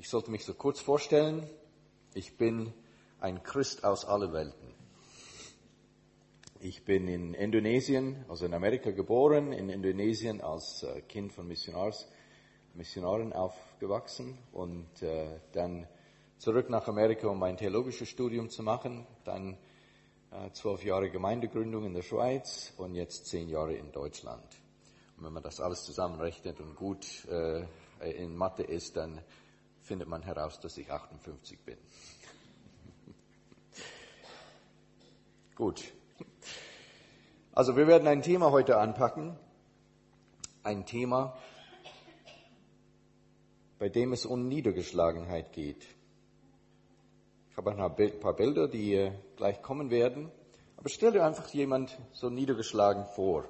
[0.00, 1.46] Ich sollte mich so kurz vorstellen.
[2.14, 2.72] Ich bin
[3.20, 4.72] ein Christ aus aller Welten.
[6.58, 12.08] Ich bin in Indonesien, also in Amerika geboren, in Indonesien als äh, Kind von Missionars,
[12.72, 15.86] Missionaren aufgewachsen und äh, dann
[16.38, 19.58] zurück nach Amerika, um mein theologisches Studium zu machen, dann
[20.30, 24.48] äh, zwölf Jahre Gemeindegründung in der Schweiz und jetzt zehn Jahre in Deutschland.
[25.18, 27.66] Und wenn man das alles zusammenrechnet und gut äh,
[28.00, 29.20] in Mathe ist, dann
[29.90, 31.76] findet man heraus, dass ich 58 bin.
[35.56, 35.92] Gut.
[37.50, 39.36] Also wir werden ein Thema heute anpacken.
[40.62, 41.36] Ein Thema,
[43.80, 45.84] bei dem es um Niedergeschlagenheit geht.
[47.50, 50.30] Ich habe ein paar Bilder, die gleich kommen werden.
[50.76, 53.44] Aber stell dir einfach jemand so niedergeschlagen vor.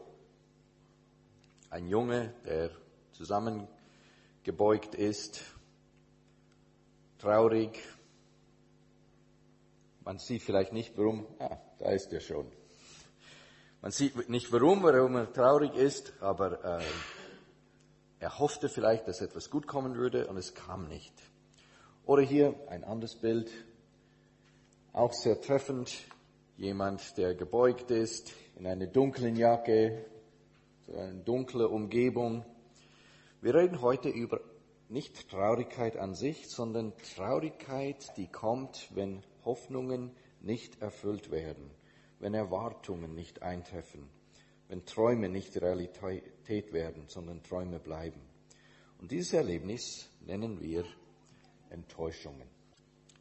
[1.69, 2.71] Ein Junge, der
[3.13, 5.60] zusammengebeugt ist,
[7.21, 7.79] traurig.
[10.05, 12.51] Man sieht vielleicht nicht, warum, ah, da ist er schon.
[13.83, 16.85] Man sieht nicht warum, warum er traurig ist, aber äh,
[18.19, 21.13] er hoffte vielleicht, dass etwas gut kommen würde und es kam nicht.
[22.07, 23.51] Oder hier ein anderes Bild,
[24.93, 25.93] auch sehr treffend,
[26.57, 30.05] jemand, der gebeugt ist, in einer dunklen Jacke,
[30.87, 32.45] so eine dunkle Umgebung.
[33.41, 34.41] Wir reden heute über
[34.91, 40.11] nicht Traurigkeit an sich, sondern Traurigkeit, die kommt, wenn Hoffnungen
[40.41, 41.71] nicht erfüllt werden,
[42.19, 44.09] wenn Erwartungen nicht eintreffen,
[44.69, 48.21] wenn Träume nicht Realität werden, sondern Träume bleiben.
[48.99, 50.85] Und dieses Erlebnis nennen wir
[51.71, 52.49] Enttäuschungen.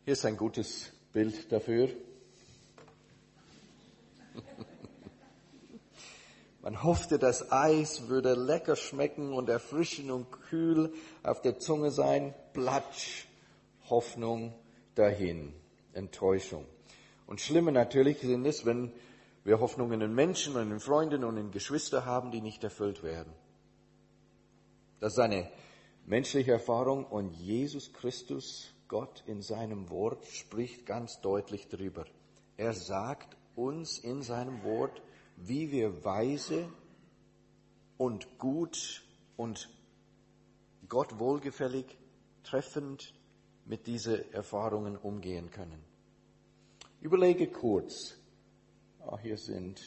[0.06, 1.90] Hier ist ein gutes Bild dafür.
[6.62, 10.94] Man hoffte, das Eis würde lecker schmecken und erfrischend und kühl
[11.24, 12.34] auf der Zunge sein.
[12.54, 13.26] Platsch,
[13.90, 14.54] Hoffnung
[14.96, 15.54] dahin,
[15.94, 16.66] Enttäuschung.
[17.28, 18.92] Und schlimmer natürlich sind es, wenn
[19.46, 23.32] wir Hoffnungen in Menschen und in Freunden und in Geschwister haben, die nicht erfüllt werden.
[25.00, 25.50] Das ist eine
[26.06, 32.06] menschliche Erfahrung und Jesus Christus, Gott in seinem Wort, spricht ganz deutlich darüber.
[32.58, 35.02] Er sagt uns in seinem Wort,
[35.46, 36.70] wie wir weise
[37.98, 39.04] und gut
[39.38, 39.70] und
[40.88, 41.86] Gott wohlgefällig
[42.44, 43.14] treffend
[43.66, 45.84] mit diesen Erfahrungen umgehen können.
[47.02, 48.18] Überlege kurz.
[49.06, 49.80] Oh, hier sind,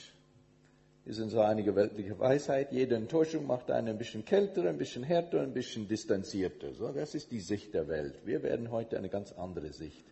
[1.05, 2.73] hier sind so einige weltliche Weisheit.
[2.73, 6.73] Jede Enttäuschung macht einen ein bisschen kälter, ein bisschen härter, ein bisschen distanzierter.
[6.75, 8.25] So, das ist die Sicht der Welt.
[8.25, 10.07] Wir werden heute eine ganz andere Sicht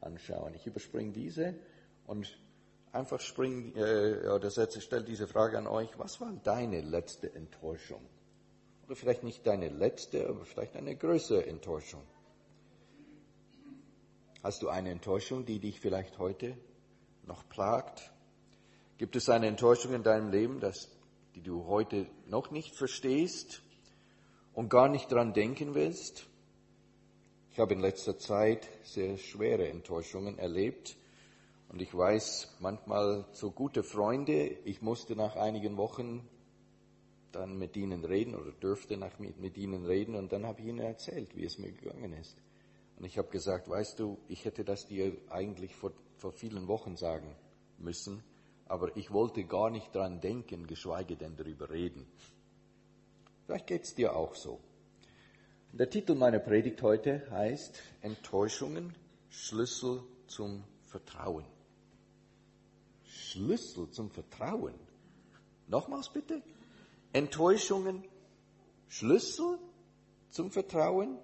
[0.00, 0.54] anschauen.
[0.54, 1.54] Ich überspringe diese
[2.06, 2.38] und
[2.96, 8.00] einfach springen, äh, oder setze, stell diese Frage an euch, was war deine letzte Enttäuschung?
[8.86, 12.02] Oder vielleicht nicht deine letzte, aber vielleicht eine größere Enttäuschung.
[14.42, 16.56] Hast du eine Enttäuschung, die dich vielleicht heute
[17.24, 18.12] noch plagt?
[18.98, 20.88] Gibt es eine Enttäuschung in deinem Leben, das,
[21.34, 23.62] die du heute noch nicht verstehst
[24.54, 26.26] und gar nicht dran denken willst?
[27.50, 30.96] Ich habe in letzter Zeit sehr schwere Enttäuschungen erlebt
[31.68, 36.28] und ich weiß, manchmal so gute Freunde, ich musste nach einigen Wochen
[37.32, 40.68] dann mit ihnen reden oder dürfte nach, mit, mit ihnen reden und dann habe ich
[40.68, 42.36] ihnen erzählt, wie es mir gegangen ist.
[42.98, 46.96] Und ich habe gesagt, weißt du, ich hätte das dir eigentlich vor, vor vielen Wochen
[46.96, 47.34] sagen
[47.78, 48.22] müssen,
[48.66, 52.06] aber ich wollte gar nicht dran denken, geschweige denn darüber reden.
[53.44, 54.60] Vielleicht geht's dir auch so.
[55.72, 58.94] Der Titel meiner Predigt heute heißt Enttäuschungen,
[59.28, 61.44] Schlüssel zum Vertrauen.
[63.36, 64.74] Schlüssel zum Vertrauen.
[65.68, 66.42] Nochmals bitte.
[67.12, 68.02] Enttäuschungen,
[68.88, 69.58] Schlüssel
[70.30, 71.18] zum Vertrauen.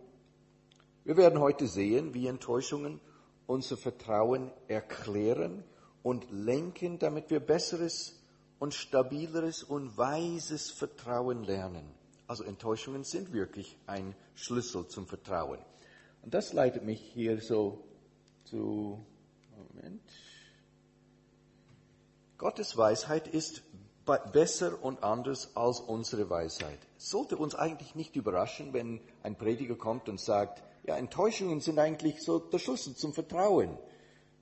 [1.05, 3.01] Wir werden heute sehen, wie Enttäuschungen
[3.47, 5.65] unser Vertrauen erklären
[6.03, 8.21] und lenken, damit wir besseres
[8.59, 11.85] und stabileres und weises Vertrauen lernen.
[12.27, 15.61] Also Enttäuschungen sind wirklich ein Schlüssel zum Vertrauen.
[16.21, 17.83] Und das leitet mich hier so
[18.45, 19.05] zu,
[19.57, 20.03] Moment,
[22.43, 23.63] Gottes Weisheit ist
[24.33, 26.81] besser und anders als unsere Weisheit.
[26.97, 32.21] Sollte uns eigentlich nicht überraschen, wenn ein Prediger kommt und sagt, ja, Enttäuschungen sind eigentlich
[32.21, 33.79] so der Schlüssel zum Vertrauen.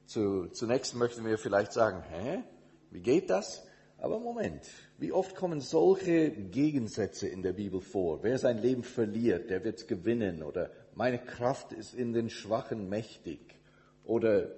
[0.06, 2.42] Zu, zunächst möchten wir vielleicht sagen, hä,
[2.90, 3.66] wie geht das?
[3.98, 4.62] Aber Moment,
[4.96, 8.22] wie oft kommen solche Gegensätze in der Bibel vor?
[8.22, 10.42] Wer sein Leben verliert, der wird gewinnen.
[10.42, 13.60] Oder meine Kraft ist in den Schwachen mächtig.
[14.04, 14.48] Oder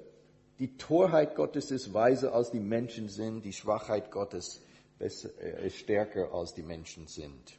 [0.62, 4.62] die Torheit Gottes ist weiser als die Menschen sind, die Schwachheit Gottes
[5.00, 7.59] ist äh, stärker als die Menschen sind.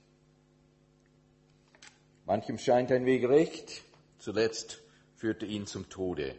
[2.26, 3.82] Manchem scheint ein Weg recht,
[4.20, 4.82] zuletzt
[5.18, 6.34] führte ihn zum Tode.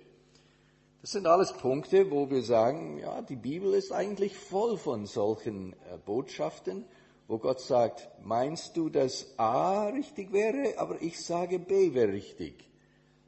[1.03, 5.75] Das sind alles Punkte, wo wir sagen, ja, die Bibel ist eigentlich voll von solchen
[5.75, 6.87] äh, Botschaften,
[7.29, 12.55] wo Gott sagt, meinst du, dass A richtig wäre, aber ich sage B wäre richtig.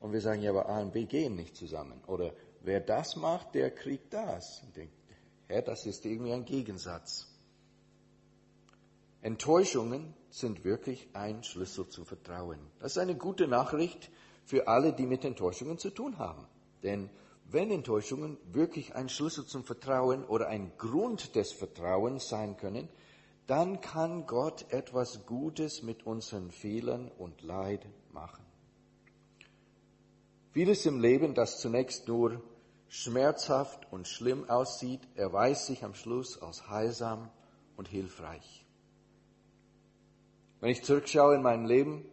[0.00, 2.00] Und wir sagen, ja, aber A und B gehen nicht zusammen.
[2.06, 2.32] Oder
[2.66, 4.62] wer das macht, der kriegt das.
[4.62, 4.94] Und denkt,
[5.48, 7.26] ja, das ist irgendwie ein Gegensatz.
[9.22, 12.58] Enttäuschungen sind wirklich ein Schlüssel zum Vertrauen.
[12.80, 14.10] Das ist eine gute Nachricht
[14.44, 16.46] für alle, die mit Enttäuschungen zu tun haben.
[16.82, 17.10] Denn
[17.48, 22.88] wenn Enttäuschungen wirklich ein Schlüssel zum Vertrauen oder ein Grund des Vertrauens sein können,
[23.46, 28.44] dann kann Gott etwas Gutes mit unseren Fehlern und Leid machen.
[30.50, 32.42] Vieles im Leben, das zunächst nur
[32.88, 37.30] schmerzhaft und schlimm aussieht, erweist sich am Schluss als heilsam
[37.76, 38.64] und hilfreich.
[40.60, 42.04] Wenn ich zurückschaue in meinem Leben,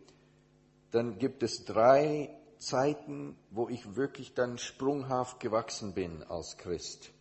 [0.91, 7.11] dann gibt es drei Zeiten, wo ich wirklich dann sprunghaft gewachsen bin als Christ.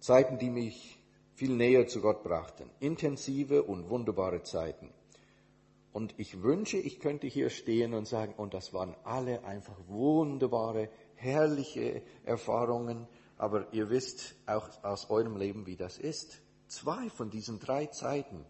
[0.00, 0.98] Zeiten, die mich
[1.34, 2.70] viel näher zu Gott brachten.
[2.80, 4.90] Intensive und wunderbare Zeiten.
[5.92, 10.88] Und ich wünsche, ich könnte hier stehen und sagen, und das waren alle einfach wunderbare,
[11.16, 13.06] herrliche Erfahrungen.
[13.36, 16.40] Aber ihr wisst auch aus eurem Leben, wie das ist.
[16.68, 18.44] Zwei von diesen drei Zeiten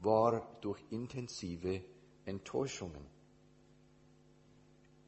[0.00, 1.82] war durch intensive
[2.24, 3.06] Enttäuschungen.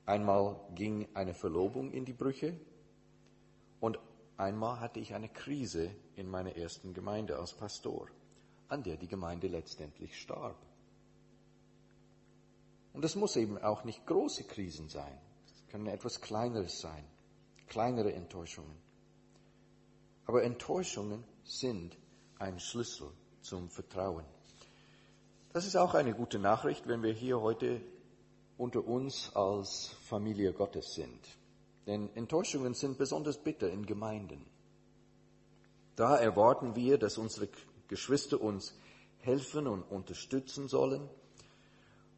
[0.07, 2.59] Einmal ging eine Verlobung in die Brüche
[3.81, 3.99] und
[4.39, 8.09] einmal hatte ich eine Krise in meiner ersten Gemeinde als Pastor,
[8.69, 10.57] an der die Gemeinde letztendlich starb.
[12.95, 15.21] Und es muss eben auch nicht große Krisen sein.
[15.71, 17.05] Können etwas Kleineres sein,
[17.67, 18.77] kleinere Enttäuschungen.
[20.27, 21.97] Aber Enttäuschungen sind
[22.39, 23.11] ein Schlüssel
[23.41, 24.25] zum Vertrauen.
[25.53, 27.81] Das ist auch eine gute Nachricht, wenn wir hier heute
[28.59, 31.21] unter uns als Familie Gottes sind.
[31.87, 34.45] Denn Enttäuschungen sind besonders bitter in Gemeinden.
[35.97, 37.49] Da erwarten wir, dass unsere
[37.89, 38.79] Geschwister uns
[39.19, 41.09] helfen und unterstützen sollen.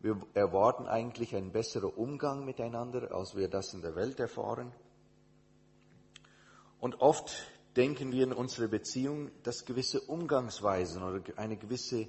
[0.00, 4.72] Wir erwarten eigentlich einen besseren Umgang miteinander, als wir das in der Welt erfahren.
[6.80, 7.30] Und oft
[7.76, 12.08] denken wir in unserer Beziehung, dass gewisse Umgangsweisen oder eine gewisse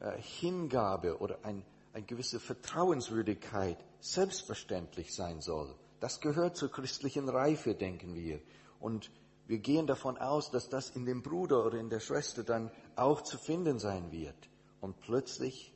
[0.00, 1.64] äh, Hingabe oder ein
[1.96, 5.74] eine gewisse Vertrauenswürdigkeit selbstverständlich sein soll.
[5.98, 8.38] Das gehört zur christlichen Reife, denken wir.
[8.80, 9.10] Und
[9.46, 13.22] wir gehen davon aus, dass das in dem Bruder oder in der Schwester dann auch
[13.22, 14.36] zu finden sein wird.
[14.82, 15.72] Und plötzlich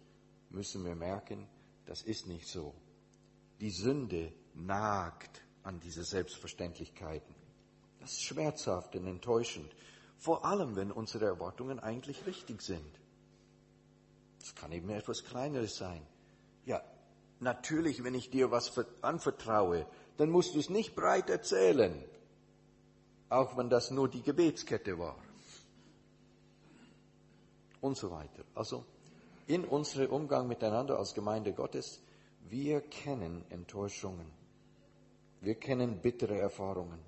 [0.50, 1.48] müssen wir merken,
[1.86, 2.74] das ist nicht so.
[3.60, 7.34] Die Sünde nagt an diese Selbstverständlichkeiten.
[8.00, 9.74] Das ist schmerzhaft und enttäuschend.
[10.18, 13.00] Vor allem, wenn unsere Erwartungen eigentlich richtig sind.
[14.40, 16.06] Es kann eben etwas Kleineres sein.
[16.64, 16.82] Ja,
[17.40, 19.86] natürlich, wenn ich dir was anvertraue,
[20.16, 22.04] dann musst du es nicht breit erzählen,
[23.28, 25.16] auch wenn das nur die Gebetskette war.
[27.80, 28.44] Und so weiter.
[28.54, 28.84] Also
[29.50, 32.00] in unserem Umgang miteinander als Gemeinde Gottes,
[32.48, 34.30] wir kennen Enttäuschungen.
[35.40, 37.00] Wir kennen bittere Erfahrungen.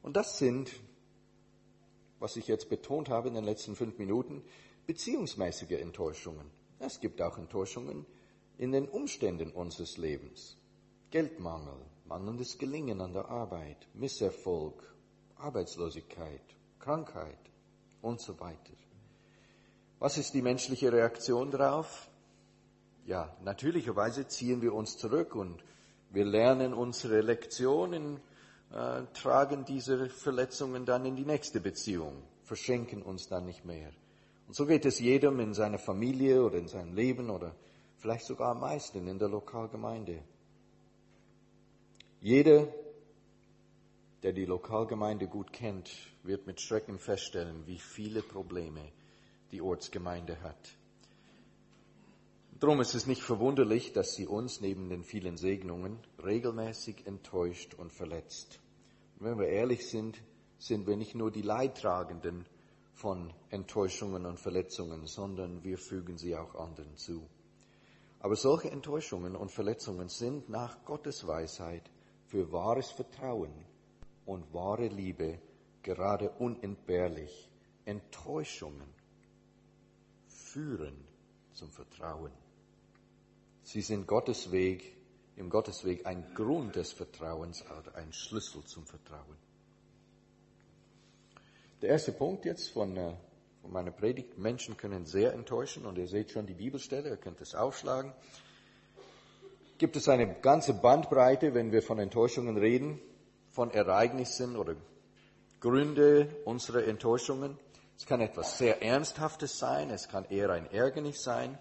[0.00, 0.70] Und das sind,
[2.20, 4.44] was ich jetzt betont habe in den letzten fünf Minuten,
[4.86, 6.48] beziehungsmäßige Enttäuschungen.
[6.78, 8.06] Es gibt auch Enttäuschungen
[8.56, 10.56] in den Umständen unseres Lebens.
[11.10, 14.94] Geldmangel, mangelndes Gelingen an der Arbeit, Misserfolg,
[15.34, 16.44] Arbeitslosigkeit,
[16.78, 17.50] Krankheit
[18.02, 18.74] und so weiter.
[20.00, 22.08] Was ist die menschliche Reaktion darauf?
[23.04, 25.62] Ja, natürlicherweise ziehen wir uns zurück und
[26.08, 28.18] wir lernen unsere Lektionen,
[28.72, 33.90] äh, tragen diese Verletzungen dann in die nächste Beziehung, verschenken uns dann nicht mehr.
[34.48, 37.54] Und so geht es jedem in seiner Familie oder in seinem Leben oder
[37.98, 40.22] vielleicht sogar am meisten in der Lokalgemeinde.
[42.22, 42.68] Jeder,
[44.22, 45.90] der die Lokalgemeinde gut kennt,
[46.22, 48.80] wird mit Schrecken feststellen, wie viele Probleme
[49.52, 50.76] die Ortsgemeinde hat.
[52.58, 57.92] Darum ist es nicht verwunderlich, dass sie uns neben den vielen Segnungen regelmäßig enttäuscht und
[57.92, 58.60] verletzt.
[59.18, 60.22] Und wenn wir ehrlich sind,
[60.58, 62.44] sind wir nicht nur die Leidtragenden,
[63.00, 67.26] von Enttäuschungen und Verletzungen, sondern wir fügen sie auch anderen zu.
[68.18, 71.90] Aber solche Enttäuschungen und Verletzungen sind nach Gottes Weisheit
[72.26, 73.54] für wahres Vertrauen
[74.26, 75.38] und wahre Liebe
[75.82, 77.48] gerade unentbehrlich.
[77.86, 78.99] Enttäuschungen
[80.52, 80.96] führen
[81.52, 82.32] zum Vertrauen.
[83.62, 84.96] Sie sind Gottes Weg,
[85.36, 87.64] im Gottes Weg ein Grund des Vertrauens,
[87.94, 89.36] ein Schlüssel zum Vertrauen.
[91.82, 93.14] Der erste Punkt jetzt von, äh,
[93.62, 97.40] von meiner Predigt, Menschen können sehr enttäuschen und ihr seht schon die Bibelstelle, ihr könnt
[97.40, 98.12] es aufschlagen.
[99.78, 103.00] gibt es eine ganze Bandbreite, wenn wir von Enttäuschungen reden,
[103.48, 104.76] von Ereignissen oder
[105.58, 107.58] Gründe unserer Enttäuschungen.
[108.00, 111.58] Es kann etwas sehr Ernsthaftes sein, es kann eher ein Ärgernis sein.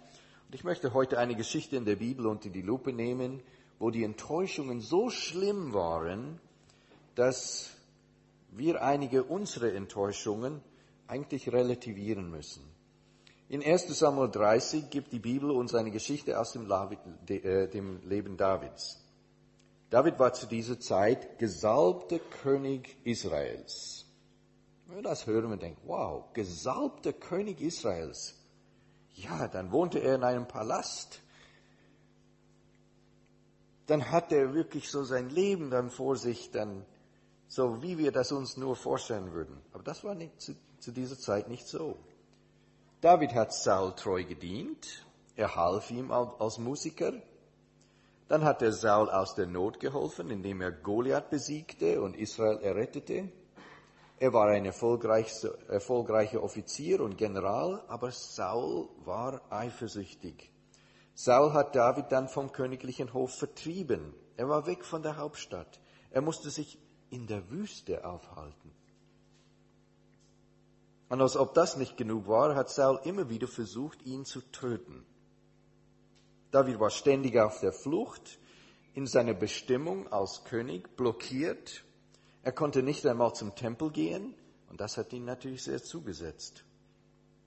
[0.48, 3.44] Und ich möchte heute eine Geschichte in der Bibel unter die Lupe nehmen,
[3.78, 6.40] wo die Enttäuschungen so schlimm waren,
[7.16, 7.72] dass
[8.52, 10.62] wir einige unserer Enttäuschungen
[11.08, 12.64] eigentlich relativieren müssen.
[13.50, 17.66] In 1 Samuel 30 gibt die Bibel uns eine Geschichte aus dem, äh,
[18.06, 18.98] Leben Davids.
[19.90, 23.99] David war zu dieser Zeit gesalbter König Israels.
[24.90, 28.34] Wenn wir das hören und denken, wow, gesalbter König Israels.
[29.14, 31.22] Ja, dann wohnte er in einem Palast.
[33.86, 36.88] Dann hat er wirklich so sein Leben dann vor sich, dann
[37.48, 39.62] so wie wir das uns nur vorstellen würden.
[39.74, 41.96] Aber das war nicht zu, zu dieser Zeit nicht so.
[43.00, 45.06] David hat Saul treu gedient.
[45.36, 47.14] Er half ihm als Musiker.
[48.28, 53.32] Dann hat er Saul aus der Not geholfen, indem er Goliath besiegte und Israel errettete.
[54.22, 60.52] Er war ein erfolgreicher Offizier und General, aber Saul war eifersüchtig.
[61.14, 64.14] Saul hat David dann vom königlichen Hof vertrieben.
[64.36, 65.80] Er war weg von der Hauptstadt.
[66.12, 66.78] Er musste sich
[67.10, 68.72] in der Wüste aufhalten.
[71.08, 75.06] Und als ob das nicht genug war, hat Saul immer wieder versucht, ihn zu töten.
[76.52, 78.38] David war ständig auf der Flucht,
[78.94, 81.86] in seiner Bestimmung als König blockiert.
[82.44, 84.34] Er konnte nicht einmal zum Tempel gehen
[84.70, 86.64] und das hat ihn natürlich sehr zugesetzt.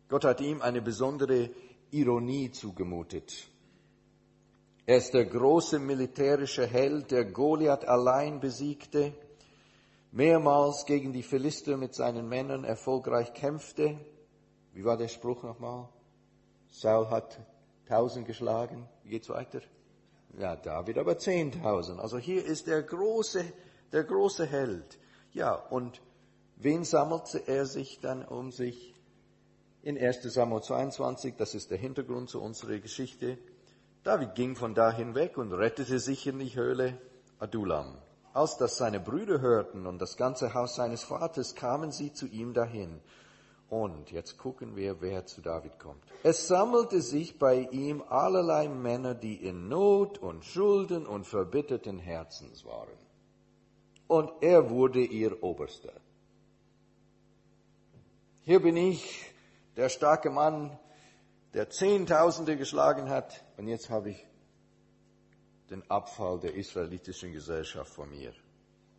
[0.09, 1.51] Gott hat ihm eine besondere
[1.91, 3.49] Ironie zugemutet.
[4.85, 9.15] Er ist der große militärische Held, der Goliath allein besiegte,
[10.11, 13.99] mehrmals gegen die Philister mit seinen Männern erfolgreich kämpfte.
[14.73, 15.89] Wie war der Spruch nochmal?
[16.69, 17.39] Saul hat
[17.87, 18.89] tausend geschlagen.
[19.05, 19.61] Wie geht's weiter?
[20.39, 22.01] Ja, David aber zehntausend.
[22.01, 23.45] Also hier ist der große,
[23.93, 24.99] der große Held.
[25.33, 26.01] Ja, und
[26.57, 28.95] wen sammelte er sich dann um sich?
[29.83, 33.37] In 1 Samuel 22, das ist der Hintergrund zu unserer Geschichte.
[34.05, 36.99] David ging von da hinweg und rettete sich in die Höhle
[37.41, 37.99] Adulam.
[38.33, 42.55] Als das seine Brüder hörten und das ganze Haus seines Vaters, kamen sie zu ihm
[42.55, 43.01] dahin.
[43.69, 46.05] Und jetzt gucken wir, wer zu David kommt.
[46.23, 52.65] Es sammelte sich bei ihm allerlei Männer, die in Not und Schulden und verbitterten Herzens
[52.65, 53.02] waren.
[54.13, 55.95] Und er wurde ihr Oberster.
[58.45, 59.33] Hier bin ich,
[59.75, 60.79] der starke Mann,
[61.55, 64.27] der Zehntausende geschlagen hat, und jetzt habe ich
[65.71, 68.35] den Abfall der israelitischen Gesellschaft vor mir.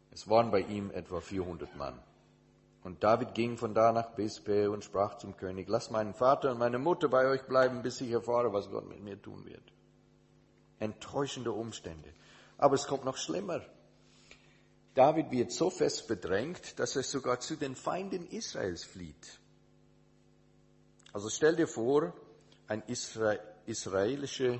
[0.09, 2.01] Es waren bei ihm etwa 400 Mann.
[2.83, 6.57] Und David ging von da nach Bispe und sprach zum König, lass meinen Vater und
[6.57, 9.73] meine Mutter bei euch bleiben, bis ich erfahre, was Gott mit mir tun wird.
[10.79, 12.11] Enttäuschende Umstände.
[12.57, 13.61] Aber es kommt noch schlimmer.
[14.93, 19.39] David wird so fest bedrängt, dass er sogar zu den Feinden Israels flieht.
[21.11, 22.13] Also stell dir vor,
[22.67, 23.35] ein Isra
[23.65, 24.59] israelischer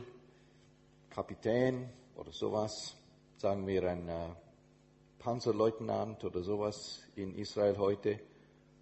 [1.09, 2.95] Kapitän oder sowas,
[3.37, 4.29] sagen wir ein äh,
[5.19, 8.19] Panzerleutnant oder sowas in Israel heute.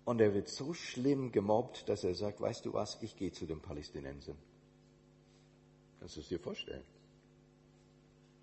[0.05, 3.46] Und er wird so schlimm gemobbt, dass er sagt, weißt du was, ich gehe zu
[3.46, 4.38] den Palästinensern.
[6.00, 6.84] Kannst du es dir vorstellen?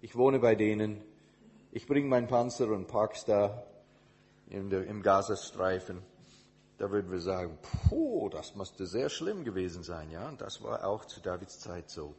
[0.01, 1.03] Ich wohne bei denen,
[1.71, 3.63] ich bringe meinen Panzer und park's da
[4.49, 6.03] der, im Gazastreifen.
[6.79, 7.59] Da würden wir sagen,
[7.89, 10.29] puh, das musste sehr schlimm gewesen sein, ja.
[10.29, 12.15] Und das war auch zu Davids Zeit so.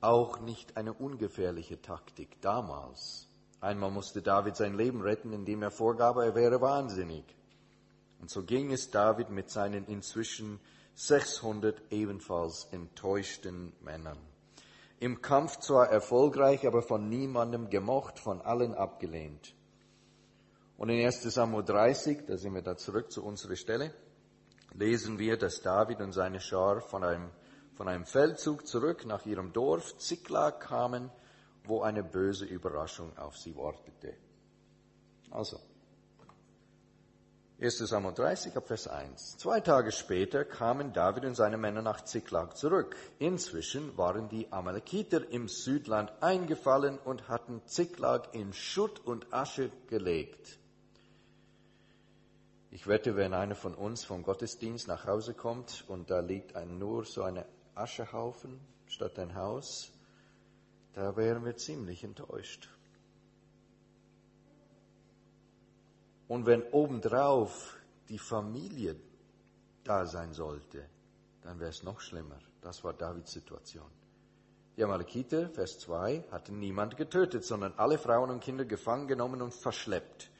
[0.00, 3.28] Auch nicht eine ungefährliche Taktik damals.
[3.60, 7.24] Einmal musste David sein Leben retten, indem er vorgab, er wäre wahnsinnig.
[8.20, 10.58] Und so ging es David mit seinen inzwischen
[10.94, 14.18] 600 ebenfalls enttäuschten Männern.
[15.00, 19.56] Im Kampf zwar erfolgreich, aber von niemandem gemocht, von allen abgelehnt.
[20.76, 23.92] Und in 1 Samuel 30, da sind wir da zurück zu unserer Stelle,
[24.74, 27.30] lesen wir, dass David und seine Schar von einem,
[27.74, 31.10] von einem Feldzug zurück nach ihrem Dorf Ziklag kamen
[31.64, 34.14] wo eine böse Überraschung auf sie wartete.
[35.30, 35.58] Also,
[37.62, 37.76] 1.
[37.76, 39.36] Samuel 30, Vers 1.
[39.36, 42.96] Zwei Tage später kamen David und seine Männer nach Ziklag zurück.
[43.18, 50.58] Inzwischen waren die Amalekiter im Südland eingefallen und hatten Ziklag in Schutt und Asche gelegt.
[52.70, 56.78] Ich wette, wenn einer von uns vom Gottesdienst nach Hause kommt und da liegt ein,
[56.78, 59.92] nur so ein Aschehaufen statt ein Haus,
[60.94, 62.70] da wären wir ziemlich enttäuscht.
[66.30, 67.76] Und wenn obendrauf
[68.08, 68.94] die Familie
[69.82, 70.88] da sein sollte,
[71.42, 72.38] dann wäre es noch schlimmer.
[72.60, 73.90] Das war Davids Situation.
[74.76, 79.52] Die Amalekiter, Vers 2, hatten niemand getötet, sondern alle Frauen und Kinder gefangen genommen und
[79.52, 80.30] verschleppt.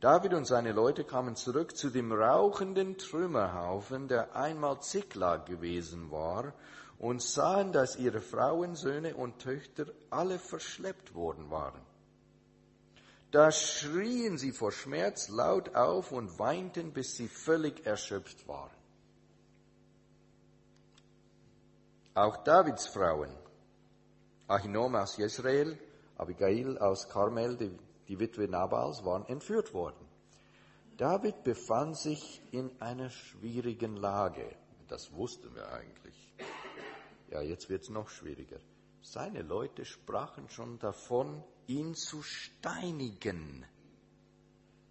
[0.00, 6.54] David und seine Leute kamen zurück zu dem rauchenden Trümmerhaufen, der einmal Ziklag gewesen war,
[6.98, 11.82] und sahen, dass ihre Frauen, Söhne und Töchter alle verschleppt worden waren.
[13.30, 18.70] Da schrien sie vor Schmerz laut auf und weinten, bis sie völlig erschöpft waren.
[22.14, 23.30] Auch Davids Frauen,
[24.48, 25.78] Achinom aus Jezreel,
[26.16, 27.76] Abigail aus Karmel, die,
[28.08, 30.06] die Witwe Nabals, waren entführt worden.
[30.96, 34.56] David befand sich in einer schwierigen Lage.
[34.88, 36.32] Das wussten wir eigentlich.
[37.30, 38.60] Ja, jetzt wird es noch schwieriger.
[39.02, 43.64] Seine Leute sprachen schon davon, ihn zu steinigen.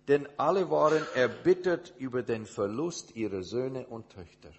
[0.08, 4.52] Denn alle waren erbittert über den Verlust ihrer Söhne und Töchter.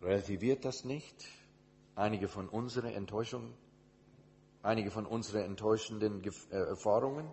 [0.00, 1.26] Relativiert das nicht
[1.94, 3.52] einige von unseren Enttäuschungen,
[4.62, 7.26] einige von unseren enttäuschenden äh, Erfahrungen?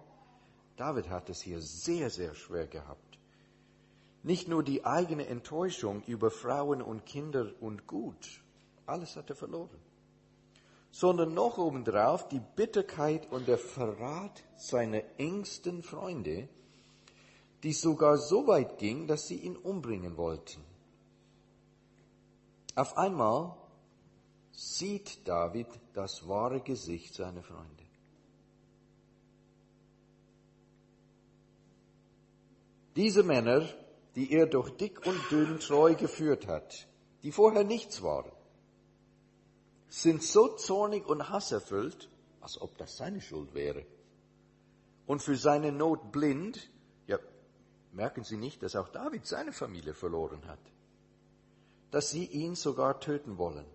[0.75, 3.19] David hat es hier sehr, sehr schwer gehabt.
[4.23, 8.42] Nicht nur die eigene Enttäuschung über Frauen und Kinder und Gut,
[8.85, 9.79] alles hat er verloren,
[10.91, 16.49] sondern noch obendrauf die Bitterkeit und der Verrat seiner engsten Freunde,
[17.63, 20.61] die sogar so weit ging, dass sie ihn umbringen wollten.
[22.75, 23.55] Auf einmal
[24.51, 27.83] sieht David das wahre Gesicht seiner Freunde.
[32.95, 33.67] Diese Männer
[34.15, 36.87] die er durch dick und dünn treu geführt hat,
[37.23, 38.31] die vorher nichts waren,
[39.93, 42.09] sind so zornig und hasserfüllt,
[42.41, 43.85] als ob das seine Schuld wäre.
[45.05, 46.67] Und für seine Not blind,
[47.05, 47.19] ja,
[47.91, 50.59] merken Sie nicht, dass auch David seine Familie verloren hat,
[51.91, 53.65] dass sie ihn sogar töten wollen.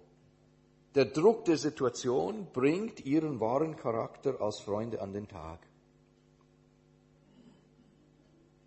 [0.96, 5.61] Der Druck der Situation bringt ihren wahren Charakter als Freunde an den Tag.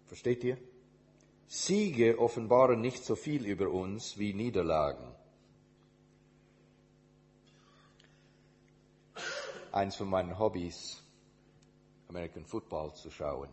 [0.05, 0.57] Versteht ihr?
[1.47, 5.20] Siege offenbaren nicht so viel über uns wie Niederlagen.
[9.71, 11.01] Eins von meinen Hobbys,
[12.09, 13.47] American Football zu schauen.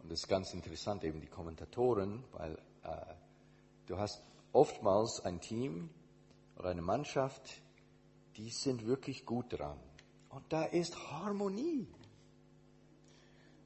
[0.00, 2.52] Und das ist ganz interessant, eben die Kommentatoren, weil
[2.84, 3.14] äh,
[3.86, 5.90] du hast oftmals ein Team
[6.56, 7.60] oder eine Mannschaft,
[8.36, 9.80] die sind wirklich gut dran.
[10.28, 11.88] Und da ist Harmonie.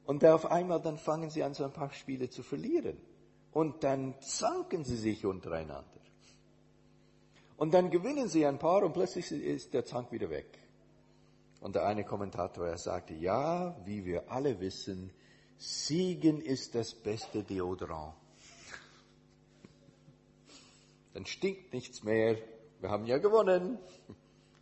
[0.05, 2.97] Und auf einmal dann fangen sie an, so ein paar Spiele zu verlieren.
[3.51, 5.85] Und dann zanken sie sich untereinander.
[7.55, 10.68] Und dann gewinnen sie ein paar und plötzlich ist der Zank wieder weg.
[11.59, 15.11] Und der eine Kommentator, er sagte, ja, wie wir alle wissen,
[15.57, 18.15] Siegen ist das beste Deodorant.
[21.13, 22.37] Dann stinkt nichts mehr.
[22.79, 23.77] Wir haben ja gewonnen.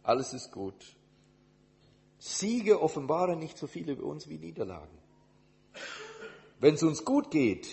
[0.02, 0.96] Alles ist gut.
[2.18, 4.98] Siege offenbaren nicht so viel über uns wie Niederlagen.
[6.60, 7.68] Wenn es uns gut geht,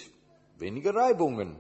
[0.59, 1.57] weniger Reibungen.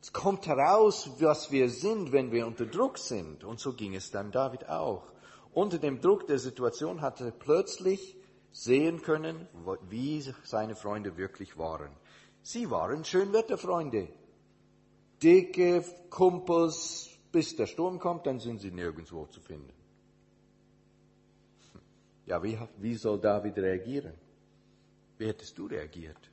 [0.00, 3.42] Es kommt heraus, was wir sind, wenn wir unter Druck sind.
[3.42, 5.02] Und so ging es dann David auch.
[5.54, 8.16] Unter dem Druck der Situation hatte er plötzlich
[8.52, 9.48] sehen können,
[9.88, 11.90] wie seine Freunde wirklich waren.
[12.42, 14.08] Sie waren Schönwetterfreunde.
[15.22, 19.72] Dicke Kumpels, bis der Sturm kommt, dann sind sie nirgendwo zu finden.
[22.26, 24.14] Ja, wie, wie soll David reagieren?
[25.18, 26.30] Wie hättest du reagiert?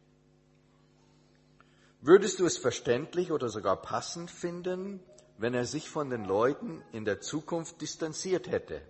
[2.02, 5.02] Würdest du es verständlich oder sogar passend finden,
[5.38, 8.82] wenn er sich von den Leuten in der Zukunft distanziert hätte?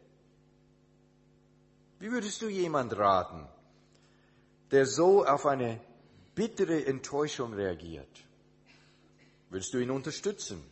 [1.99, 3.47] Wie würdest du jemand raten,
[4.71, 5.81] der so auf eine
[6.33, 8.23] bittere Enttäuschung reagiert?
[9.49, 10.63] Würdest du ihn unterstützen?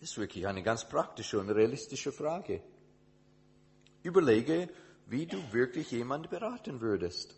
[0.00, 2.62] Das ist wirklich eine ganz praktische und realistische Frage.
[4.02, 4.68] Überlege,
[5.06, 7.34] wie du wirklich jemand beraten würdest.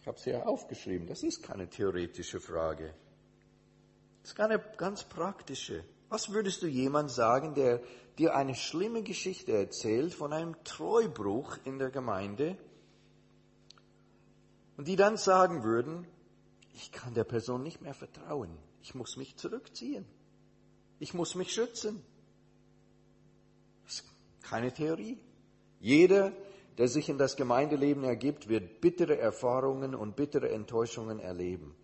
[0.00, 1.06] Ich habe sie ja aufgeschrieben.
[1.06, 2.94] Das ist keine theoretische Frage.
[4.22, 5.84] Das ist eine ganz praktische.
[6.08, 7.82] Was würdest du jemand sagen, der
[8.18, 12.56] dir eine schlimme Geschichte erzählt von einem Treubruch in der Gemeinde
[14.76, 16.06] und die dann sagen würden,
[16.74, 18.56] ich kann der Person nicht mehr vertrauen.
[18.82, 20.06] Ich muss mich zurückziehen.
[20.98, 22.02] Ich muss mich schützen.
[23.84, 24.04] Das ist
[24.42, 25.18] keine Theorie.
[25.80, 26.32] Jeder
[26.78, 31.74] der sich in das Gemeindeleben ergibt, wird bittere Erfahrungen und bittere Enttäuschungen erleben.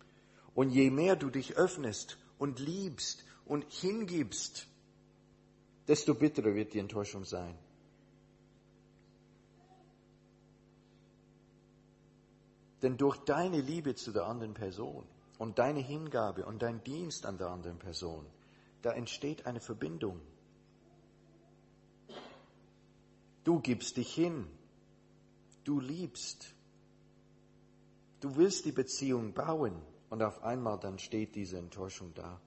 [0.53, 4.67] Und je mehr du dich öffnest und liebst und hingibst,
[5.87, 7.57] desto bitterer wird die Enttäuschung sein.
[12.81, 15.05] Denn durch deine Liebe zu der anderen Person
[15.37, 18.25] und deine Hingabe und dein Dienst an der anderen Person,
[18.81, 20.19] da entsteht eine Verbindung.
[23.45, 24.47] Du gibst dich hin,
[25.63, 26.53] du liebst,
[28.19, 32.39] du willst die Beziehung bauen und auf einmal dann steht diese Enttäuschung da.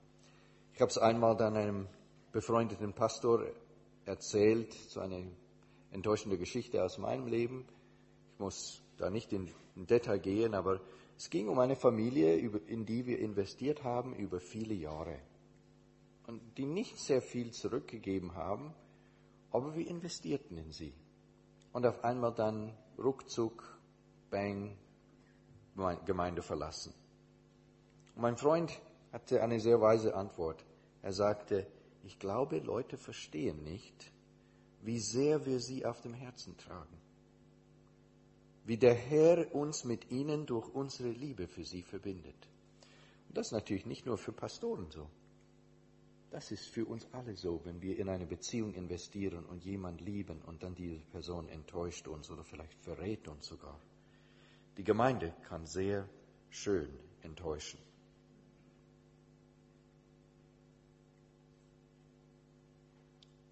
[0.77, 1.89] Ich habe es einmal dann einem
[2.33, 3.47] befreundeten Pastor
[4.05, 5.27] erzählt, so eine
[5.91, 7.67] enttäuschende Geschichte aus meinem Leben.
[8.35, 10.83] Ich muss da nicht in, in Detail gehen, aber
[11.17, 15.19] es ging um eine Familie, in die wir investiert haben über viele Jahre
[16.27, 18.75] und die nicht sehr viel zurückgegeben haben,
[19.53, 20.93] aber wir investierten in sie.
[21.73, 23.65] Und auf einmal dann ruckzuck,
[24.29, 24.77] bang,
[26.05, 26.93] Gemeinde verlassen.
[28.15, 28.79] Und mein Freund
[29.17, 30.63] hatte eine sehr weise Antwort.
[31.01, 31.67] Er sagte,
[32.05, 34.13] ich glaube, Leute verstehen nicht,
[34.83, 36.99] wie sehr wir sie auf dem Herzen tragen.
[38.67, 42.37] Wie der Herr uns mit ihnen durch unsere Liebe für sie verbindet.
[43.29, 45.09] Und das ist natürlich nicht nur für Pastoren so.
[46.31, 50.43] Das ist für uns alle so, wenn wir in eine Beziehung investieren und jemand lieben
[50.43, 53.81] und dann diese Person enttäuscht uns oder vielleicht verrät uns sogar.
[54.77, 56.07] Die Gemeinde kann sehr
[56.51, 56.91] schön
[57.23, 57.81] enttäuschen.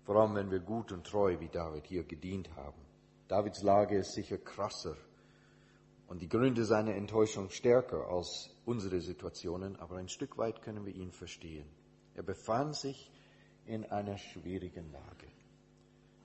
[0.05, 2.81] Vor allem, wenn wir gut und treu wie David hier gedient haben.
[3.29, 4.97] Davids Lage ist sicher krasser
[6.09, 10.95] und die Gründe seiner Enttäuschung stärker als unsere Situationen, aber ein Stück weit können wir
[10.95, 11.67] ihn verstehen.
[12.14, 13.11] Er befand sich
[13.64, 15.27] in einer schwierigen Lage.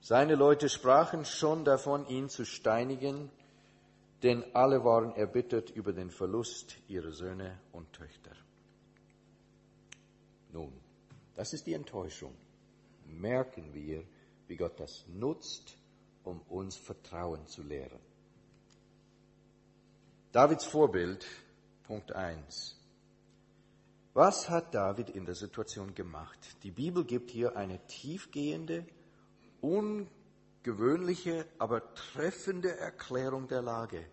[0.02, 3.30] Seine Leute sprachen schon davon, ihn zu steinigen,
[4.22, 8.32] denn alle waren erbittert über den Verlust ihrer Söhne und Töchter.
[10.52, 10.72] Nun,
[11.34, 12.34] das ist die Enttäuschung
[13.10, 14.04] merken wir,
[14.46, 15.76] wie Gott das nutzt,
[16.24, 18.00] um uns Vertrauen zu lehren.
[20.32, 21.26] Davids Vorbild,
[21.84, 22.76] Punkt 1.
[24.12, 26.38] Was hat David in der Situation gemacht?
[26.62, 28.86] Die Bibel gibt hier eine tiefgehende,
[29.60, 34.04] ungewöhnliche, aber treffende Erklärung der Lage.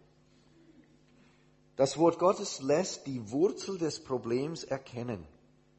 [1.75, 5.27] Das Wort Gottes lässt die Wurzel des Problems erkennen.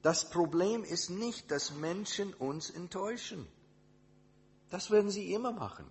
[0.09, 3.47] Das Problem ist nicht, dass Menschen uns enttäuschen.
[4.71, 5.85] Das werden sie immer machen.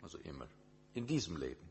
[0.00, 0.48] Also immer.
[0.94, 1.68] In diesem Leben.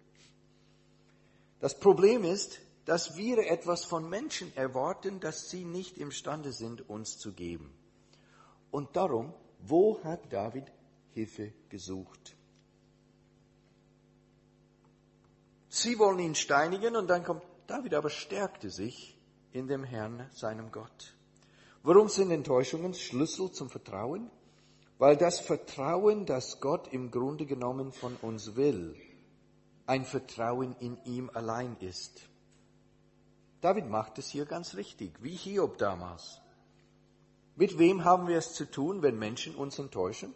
[1.59, 7.17] Das Problem ist, dass wir etwas von Menschen erwarten, das sie nicht imstande sind, uns
[7.17, 7.73] zu geben.
[8.69, 10.71] Und darum, wo hat David
[11.15, 12.35] Hilfe gesucht?
[15.67, 19.19] Sie wollen ihn steinigen und dann kommt David aber stärkte sich
[19.51, 21.16] in dem Herrn, seinem Gott.
[21.87, 24.29] Warum sind Enttäuschungen Schlüssel zum Vertrauen?
[24.97, 28.93] Weil das Vertrauen, das Gott im Grunde genommen von uns will,
[29.85, 32.23] ein Vertrauen in ihm allein ist.
[33.61, 36.41] David macht es hier ganz richtig, wie Hiob damals.
[37.55, 40.33] Mit wem haben wir es zu tun, wenn Menschen uns enttäuschen?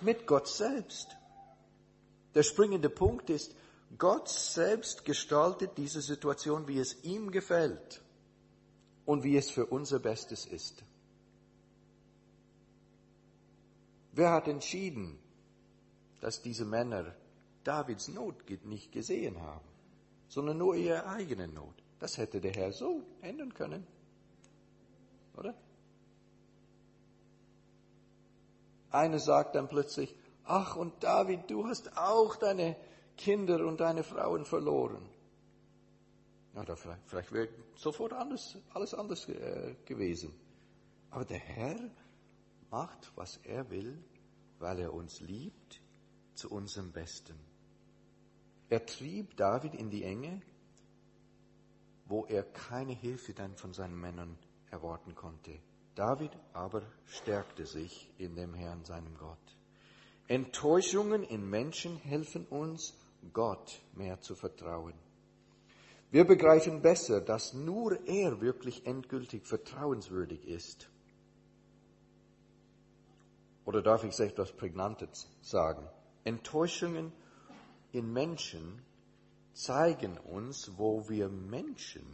[0.00, 1.16] Mit Gott selbst.
[2.34, 3.54] Der springende Punkt ist,
[3.98, 8.02] Gott selbst gestaltet diese Situation, wie es ihm gefällt
[9.06, 10.82] und wie es für unser Bestes ist.
[14.12, 15.18] Wer hat entschieden,
[16.20, 17.14] dass diese Männer
[17.64, 19.66] Davids Not nicht gesehen haben,
[20.28, 21.74] sondern nur ihre eigene Not?
[21.98, 23.86] Das hätte der Herr so ändern können.
[25.36, 25.54] Oder?
[28.90, 32.76] Eine sagt dann plötzlich, ach und David, du hast auch deine
[33.16, 35.06] Kinder und deine Frauen verloren.
[36.52, 40.34] Na, da vielleicht, vielleicht wäre sofort anders, alles anders äh, gewesen.
[41.10, 41.90] Aber der Herr
[42.70, 44.02] macht, was er will,
[44.58, 45.80] weil er uns liebt,
[46.34, 47.38] zu unserem Besten.
[48.68, 50.40] Er trieb David in die Enge,
[52.06, 54.38] wo er keine Hilfe dann von seinen Männern
[54.70, 55.58] erwarten konnte.
[55.94, 59.38] David aber stärkte sich in dem Herrn, seinem Gott.
[60.28, 62.96] Enttäuschungen in Menschen helfen uns,
[63.32, 64.94] Gott mehr zu vertrauen.
[66.10, 70.90] Wir begreifen besser, dass nur er wirklich endgültig vertrauenswürdig ist.
[73.64, 75.88] Oder darf ich etwas Prägnantes sagen?
[76.24, 77.12] Enttäuschungen
[77.92, 78.82] in Menschen
[79.52, 82.04] zeigen uns, wo wir Menschen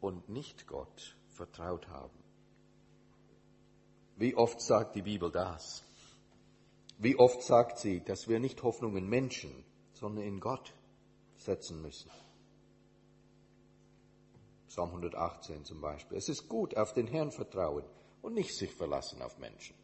[0.00, 2.18] und nicht Gott vertraut haben.
[4.16, 5.82] Wie oft sagt die Bibel das?
[6.98, 10.74] Wie oft sagt sie, dass wir nicht Hoffnung in Menschen, sondern in Gott
[11.38, 12.10] setzen müssen?
[14.70, 16.16] Psalm 118 zum Beispiel.
[16.16, 17.84] Es ist gut, auf den Herrn vertrauen
[18.22, 19.74] und nicht sich verlassen auf Menschen.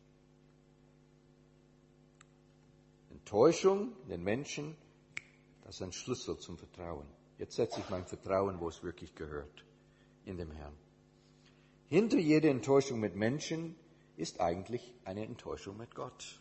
[3.10, 4.76] Enttäuschung den Menschen,
[5.64, 7.06] das ist ein Schlüssel zum Vertrauen.
[7.36, 9.64] Jetzt setze ich mein Vertrauen, wo es wirklich gehört.
[10.24, 10.74] in dem Herrn.
[11.86, 13.76] Hinter jeder Enttäuschung mit Menschen
[14.16, 16.40] ist eigentlich eine Enttäuschung mit Gott.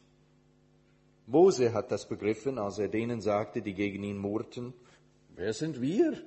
[1.27, 4.73] Mose hat das begriffen, als er denen sagte, die gegen ihn murrten,
[5.35, 6.19] wer sind wir?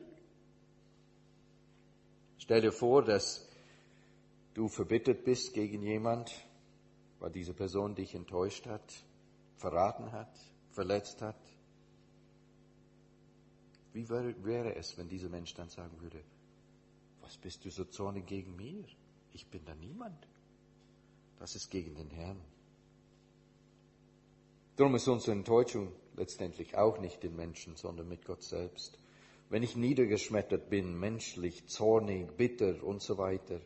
[2.38, 3.46] Stell dir vor, dass
[4.54, 6.32] du verbittert bist gegen jemand,
[7.18, 9.04] weil diese Person dich enttäuscht hat,
[9.56, 10.32] verraten hat,
[10.70, 11.40] verletzt hat.
[13.92, 16.22] Wie wäre es, wenn dieser Mensch dann sagen würde,
[17.20, 18.84] was bist du so zornig gegen mir?
[19.32, 20.26] Ich bin da niemand.
[21.38, 22.40] Das ist gegen den Herrn.
[24.76, 28.98] Darum ist unsere Enttäuschung letztendlich auch nicht den Menschen, sondern mit Gott selbst.
[29.50, 33.60] Wenn ich niedergeschmettert bin, menschlich, zornig, bitter und so weiter,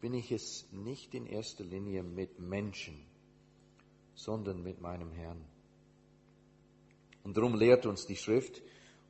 [0.00, 3.06] bin ich es nicht in erster Linie mit Menschen,
[4.14, 5.44] sondern mit meinem Herrn.
[7.22, 8.62] Und darum lehrt uns die Schrift,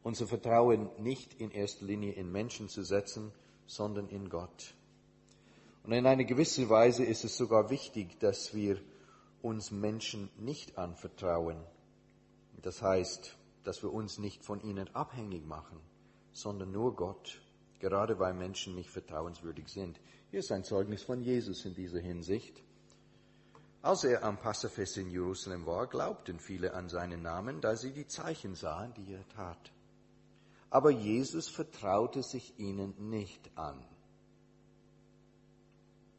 [0.02, 3.32] unser Vertrauen nicht in erster Linie in Menschen zu setzen,
[3.66, 4.74] sondern in Gott.
[5.84, 8.78] Und in einer gewissen Weise ist es sogar wichtig, dass wir
[9.40, 11.56] uns Menschen nicht anvertrauen.
[12.60, 15.78] Das heißt, dass wir uns nicht von ihnen abhängig machen,
[16.40, 17.40] sondern nur Gott,
[17.80, 20.00] gerade weil Menschen nicht vertrauenswürdig sind.
[20.30, 22.62] Hier ist ein Zeugnis von Jesus in dieser Hinsicht.
[23.82, 28.06] Als er am Passafest in Jerusalem war, glaubten viele an seinen Namen, da sie die
[28.06, 29.72] Zeichen sahen, die er tat.
[30.70, 33.82] Aber Jesus vertraute sich ihnen nicht an.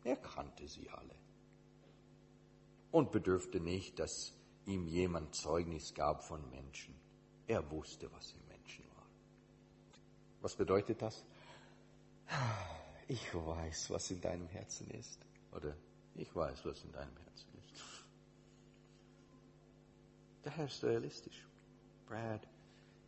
[0.03, 1.15] Er kannte sie alle
[2.91, 4.33] und bedürfte nicht, dass
[4.65, 6.95] ihm jemand Zeugnis gab von Menschen.
[7.47, 8.58] Er wusste, was im Menschen.
[10.41, 11.23] Was bedeutet das?
[13.07, 15.19] Ich weiß, was in deinem Herzen ist.
[15.51, 15.75] Oder
[16.15, 17.83] ich weiß, was in deinem Herzen ist.
[20.45, 21.45] Der Herr ist realistisch.
[22.07, 22.47] Brad,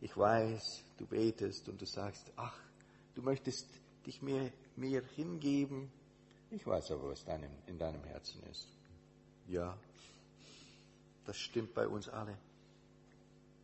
[0.00, 2.58] ich weiß, du betest und du sagst, ach,
[3.14, 3.66] du möchtest
[4.06, 5.90] dich mir, mir hingeben,
[6.50, 8.68] ich weiß aber, was deinem, in deinem Herzen ist.
[9.48, 9.78] Ja,
[11.24, 12.36] das stimmt bei uns alle.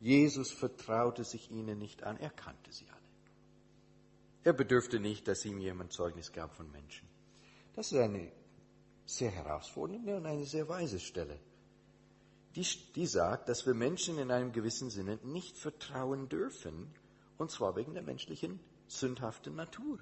[0.01, 2.98] Jesus vertraute sich ihnen nicht an, er kannte sie alle.
[4.49, 7.07] Er bedürfte nicht, dass ihm jemand Zeugnis gab von Menschen.
[7.75, 8.33] Das ist eine
[9.05, 11.39] sehr herausfordernde und eine sehr weise Stelle.
[12.57, 16.95] Die, die sagt, dass wir Menschen in einem gewissen Sinne nicht vertrauen dürfen,
[17.37, 19.99] und zwar wegen der menschlichen, sündhaften Natur.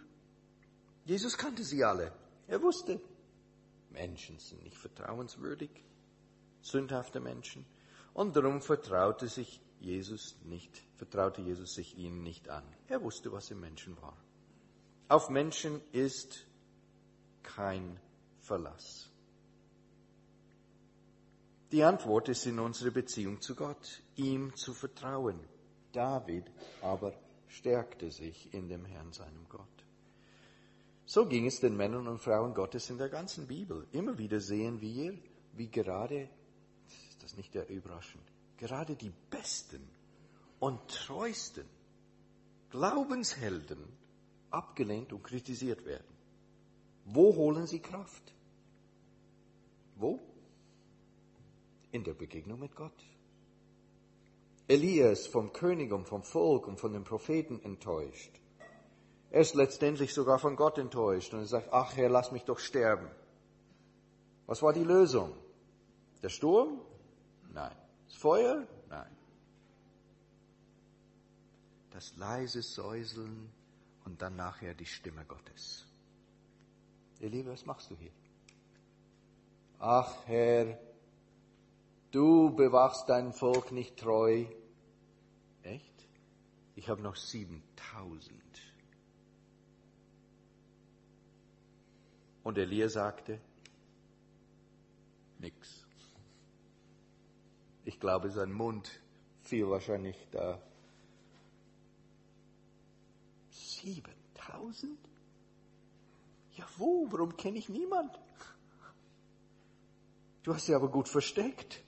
[1.06, 2.12] Jesus kannte sie alle.
[2.46, 3.00] Er wusste,
[3.90, 5.70] Menschen sind nicht vertrauenswürdig,
[6.61, 7.66] sündhafte Menschen.
[8.14, 12.62] Und darum vertraute sich Jesus nicht, vertraute Jesus sich ihnen nicht an.
[12.87, 14.16] Er wusste, was im Menschen war.
[15.09, 16.45] Auf Menschen ist
[17.42, 18.01] kein
[18.40, 19.09] Verlass.
[21.71, 25.38] Die Antwort ist in unserer Beziehung zu Gott, ihm zu vertrauen.
[25.92, 26.51] David
[26.83, 27.12] aber
[27.49, 29.66] stärkte sich in dem Herrn, seinem Gott.
[31.05, 33.87] So ging es den Männern und Frauen Gottes in der ganzen Bibel.
[33.92, 35.16] Immer wieder sehen wir,
[35.53, 36.29] wie gerade,
[37.09, 38.25] ist das nicht der überraschend,
[38.57, 39.88] gerade die besten
[40.59, 41.66] und treuesten
[42.71, 43.79] Glaubenshelden
[44.57, 46.16] abgelehnt und kritisiert werden.
[47.05, 48.35] Wo holen sie Kraft?
[49.97, 50.21] Wo?
[51.92, 53.05] In der Begegnung mit Gott.
[54.69, 58.33] Elias vom König und vom Volk und von den Propheten enttäuscht.
[59.31, 62.59] Er ist letztendlich sogar von Gott enttäuscht und er sagt, ach Herr, lass mich doch
[62.59, 63.09] sterben.
[64.47, 65.37] Was war die Lösung?
[66.23, 66.81] Der Sturm?
[67.53, 67.77] Nein.
[68.07, 68.66] Das Feuer?
[68.88, 69.16] Nein.
[71.90, 73.53] Das leise Säuseln
[74.07, 75.85] und dann nachher die Stimme Gottes.
[77.21, 78.12] Ihr Liebe, was machst du hier?
[79.79, 80.79] Ach Herr,
[82.12, 84.47] du bewachst dein Volk nicht treu.
[85.62, 86.09] Echt?
[86.77, 88.62] Ich habe noch siebentausend.
[92.45, 93.40] Und Elia sagte,
[95.40, 95.85] nix.
[97.85, 99.01] Ich glaube, sein Mund
[99.42, 100.62] fiel wahrscheinlich da.
[103.87, 104.99] Siebentausend?
[106.57, 107.07] Ja, wo?
[107.11, 108.18] Warum kenne ich niemand?
[110.42, 111.85] Du hast sie aber gut versteckt.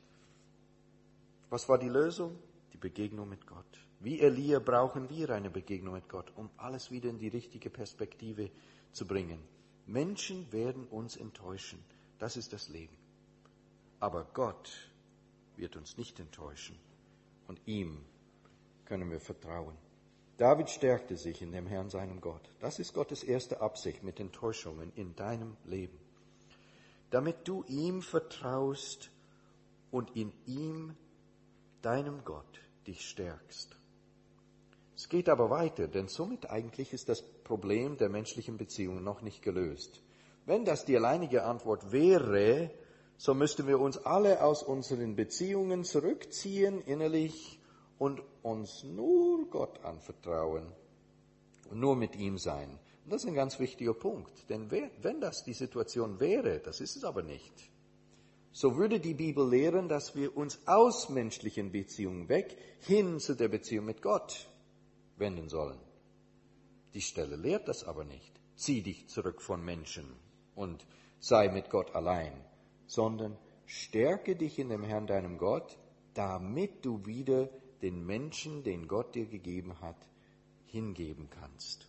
[1.50, 2.38] Was war die Lösung?
[2.72, 3.66] Die Begegnung mit Gott.
[3.98, 8.50] Wie Elia brauchen wir eine Begegnung mit Gott, um alles wieder in die richtige Perspektive
[8.92, 9.42] zu bringen.
[9.86, 11.82] Menschen werden uns enttäuschen.
[12.20, 12.96] Das ist das Leben.
[13.98, 14.70] Aber Gott
[15.56, 16.78] wird uns nicht enttäuschen.
[17.48, 18.04] Und ihm
[18.84, 19.76] können wir vertrauen.
[20.38, 22.48] David stärkte sich in dem Herrn, seinem Gott.
[22.60, 25.98] Das ist Gottes erste Absicht mit Enttäuschungen in deinem Leben.
[27.10, 29.10] Damit du ihm vertraust
[29.90, 30.94] und in ihm,
[31.82, 33.76] deinem Gott, dich stärkst.
[34.94, 39.42] Es geht aber weiter, denn somit eigentlich ist das Problem der menschlichen Beziehungen noch nicht
[39.42, 40.00] gelöst.
[40.46, 42.70] Wenn das die alleinige Antwort wäre,
[43.16, 47.58] so müssten wir uns alle aus unseren Beziehungen zurückziehen innerlich
[47.98, 50.72] und uns nur Gott anvertrauen
[51.70, 52.78] und nur mit ihm sein.
[53.04, 56.96] Und das ist ein ganz wichtiger Punkt, denn wenn das die Situation wäre, das ist
[56.96, 57.70] es aber nicht,
[58.52, 63.48] so würde die Bibel lehren, dass wir uns aus menschlichen Beziehungen weg hin zu der
[63.48, 64.48] Beziehung mit Gott
[65.16, 65.78] wenden sollen.
[66.94, 68.32] Die Stelle lehrt das aber nicht.
[68.56, 70.06] Zieh dich zurück von Menschen
[70.56, 70.84] und
[71.20, 72.32] sei mit Gott allein
[72.88, 75.78] sondern stärke dich in dem Herrn deinem Gott,
[76.14, 77.48] damit du wieder
[77.82, 79.96] den Menschen, den Gott dir gegeben hat,
[80.66, 81.86] hingeben kannst.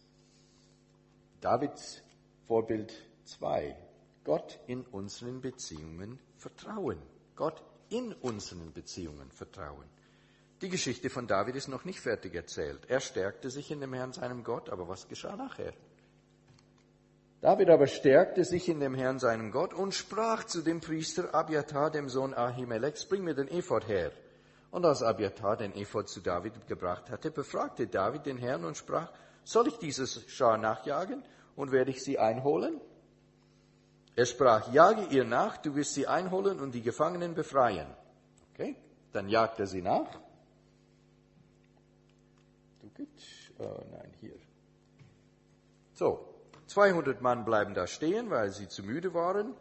[1.41, 2.01] Davids
[2.47, 2.93] Vorbild
[3.25, 3.75] 2.
[4.23, 6.99] Gott in unseren Beziehungen vertrauen.
[7.35, 9.85] Gott in unseren Beziehungen vertrauen.
[10.61, 12.85] Die Geschichte von David ist noch nicht fertig erzählt.
[12.89, 15.73] Er stärkte sich in dem Herrn seinem Gott, aber was geschah nachher?
[17.41, 21.89] David aber stärkte sich in dem Herrn seinem Gott und sprach zu dem Priester Abiatar,
[21.89, 24.11] dem Sohn Ahimelechs, bring mir den Ephod her.
[24.71, 29.11] Und als Abiatar den Ephod zu David gebracht hatte, befragte David den Herrn und sprach,
[29.43, 31.23] soll ich dieses Schar nachjagen
[31.55, 32.79] und werde ich sie einholen?
[34.15, 37.87] Er sprach, jage ihr nach, du wirst sie einholen und die Gefangenen befreien.
[38.53, 38.75] Okay,
[39.11, 40.19] dann jagt er sie nach.
[43.59, 44.35] Oh nein, hier.
[45.93, 46.25] So,
[46.67, 49.53] 200 Mann bleiben da stehen, weil sie zu müde waren.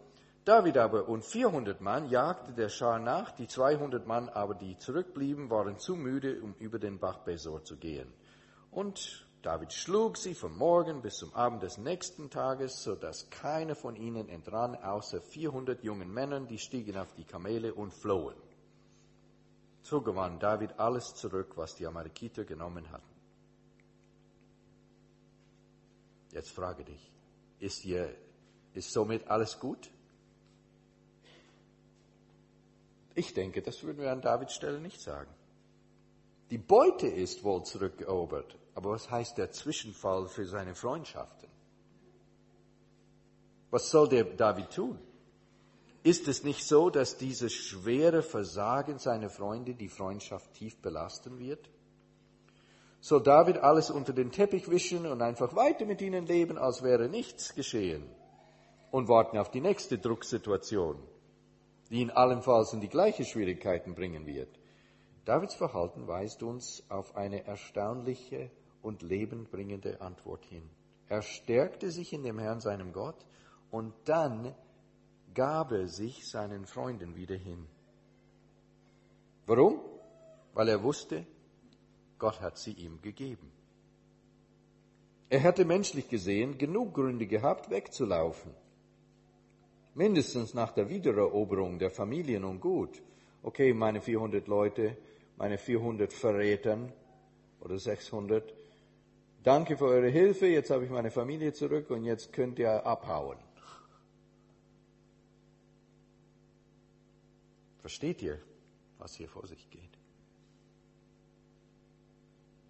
[0.44, 5.51] David aber und 400 Mann jagte der Schar nach, die 200 Mann aber, die zurückblieben,
[5.51, 8.12] waren zu müde, um über den Bach Besor zu gehen.
[8.70, 13.77] Und David schlug sie vom Morgen bis zum Abend des nächsten Tages, so dass keiner
[13.77, 18.37] von ihnen entrann, außer 400 jungen Männern, die stiegen auf die Kamele und flohen.
[19.83, 23.14] So gewann David alles zurück, was die Amalekiter genommen hatten.
[26.33, 27.11] Jetzt frage dich,
[27.59, 28.14] ist, hier,
[28.74, 29.88] ist somit alles gut?
[33.18, 35.35] Ich denke, das würden wir an Davids Stelle nicht sagen.
[36.50, 41.48] Die Beute ist wohl zurückerobert, aber was heißt der Zwischenfall für seine Freundschaften?
[43.70, 45.00] Was soll der David tun?
[46.04, 51.68] Ist es nicht so, dass dieses schwere Versagen seiner Freunde die Freundschaft tief belasten wird?
[53.00, 57.09] soll David alles unter den Teppich wischen und einfach weiter mit ihnen leben, als wäre
[57.09, 58.04] nichts geschehen
[58.92, 60.96] und warten auf die nächste Drucksituation,
[61.90, 64.59] die ihn allenfalls in die gleichen Schwierigkeiten bringen wird.
[65.24, 68.51] Davids Verhalten weist uns auf eine erstaunliche
[68.83, 70.68] und lebenbringende Antwort hin.
[71.09, 73.27] Er stärkte sich in dem Herrn, seinem Gott,
[73.70, 74.55] und dann
[75.35, 77.66] gab er sich seinen Freunden wieder hin.
[79.46, 79.81] Warum?
[80.55, 81.27] Weil er wusste,
[82.18, 83.51] Gott hat sie ihm gegeben.
[85.31, 88.53] Er hätte menschlich gesehen genug Gründe gehabt, wegzulaufen.
[89.98, 93.02] Mindestens nach der Wiedereroberung der Familien und Gut.
[93.42, 94.96] Okay, meine 400 Leute,
[95.37, 96.92] meine 400 Verrätern
[97.58, 98.54] oder 600.
[99.42, 103.38] Danke für eure Hilfe, jetzt habe ich meine Familie zurück und jetzt könnt ihr abhauen.
[107.80, 108.38] Versteht ihr,
[108.98, 109.98] was hier vor sich geht?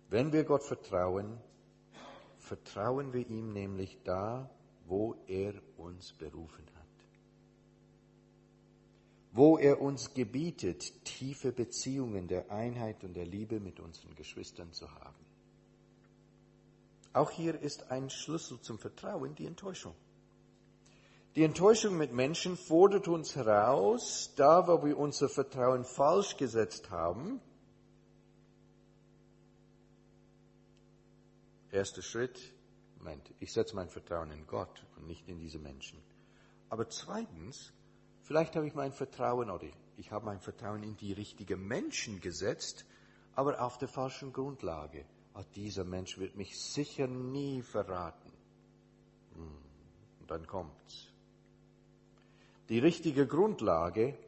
[0.09, 1.37] Wenn wir Gott vertrauen,
[2.39, 4.49] vertrauen wir ihm nämlich da,
[4.87, 6.78] wo er uns berufen hat.
[9.33, 14.91] Wo er uns gebietet, tiefe Beziehungen der Einheit und der Liebe mit unseren Geschwistern zu
[14.91, 15.25] haben.
[17.13, 19.95] Auch hier ist ein Schlüssel zum Vertrauen die Enttäuschung.
[21.37, 27.41] Die Enttäuschung mit Menschen fordert uns heraus, da wo wir unser Vertrauen falsch gesetzt haben,
[31.71, 32.53] Erster Schritt,
[32.97, 35.99] Moment, ich setze mein Vertrauen in Gott und nicht in diese Menschen.
[36.71, 37.73] Aber zweitens,
[38.29, 42.85] vielleicht habe ich mein Vertrauen oder ich habe mein Vertrauen in die richtigen Menschen gesetzt,
[43.35, 45.07] aber auf der falschen Grundlage.
[45.35, 48.31] Oh, dieser Mensch wird mich sicher nie verraten.
[49.35, 49.57] Hm,
[50.21, 51.11] und dann kommt's.
[52.69, 54.19] Die richtige Grundlage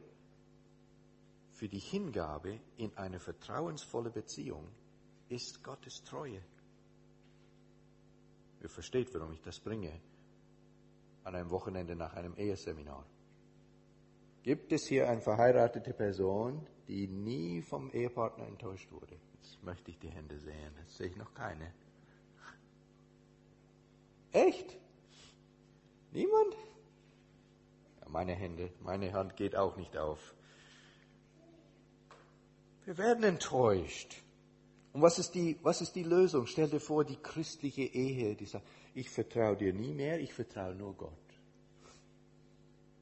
[1.51, 4.67] für die Hingabe in eine vertrauensvolle Beziehung
[5.29, 6.41] ist Gottes Treue.
[8.63, 9.91] Ihr versteht, warum ich das bringe
[11.23, 13.05] an einem Wochenende nach einem Eheseminar.
[14.43, 19.15] Gibt es hier eine verheiratete Person, die nie vom Ehepartner enttäuscht wurde?
[19.35, 20.73] Jetzt möchte ich die Hände sehen.
[20.81, 21.71] Jetzt sehe ich noch keine.
[24.31, 24.77] Echt?
[26.11, 26.55] Niemand?
[28.01, 30.35] Ja, meine Hände, meine Hand geht auch nicht auf.
[32.85, 34.21] Wir werden enttäuscht.
[34.93, 36.47] Und was ist die, was ist die Lösung?
[36.47, 40.75] Stell dir vor, die christliche Ehe, die sagt, ich vertraue dir nie mehr, ich vertraue
[40.75, 41.30] nur Gott.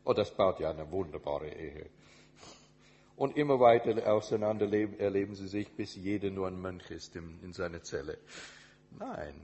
[0.04, 1.89] Oh, das baut ja eine wunderbare Ehe.
[3.16, 7.52] Und immer weiter auseinander erleben sie sich, bis jeder nur ein Mönch ist in, in
[7.52, 8.18] seiner Zelle.
[8.97, 9.36] Nein.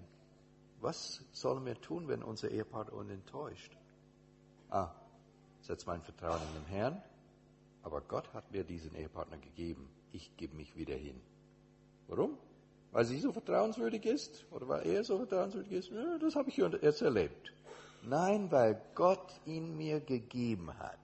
[0.79, 3.75] Was sollen wir tun, wenn unser Ehepartner uns enttäuscht?
[4.69, 4.91] Ah,
[5.61, 7.01] setz mein Vertrauen in den Herrn,
[7.83, 9.89] aber Gott hat mir diesen Ehepartner gegeben.
[10.11, 11.19] Ich gebe mich wieder hin.
[12.07, 12.37] Warum?
[12.91, 15.89] Weil sie so vertrauenswürdig ist oder weil er so vertrauenswürdig ist?
[15.89, 17.51] Ja, das habe ich jetzt erlebt.
[18.07, 20.99] Nein, weil Gott ihn mir gegeben hat.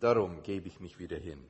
[0.00, 1.44] Darum gebe ich mich wieder hin.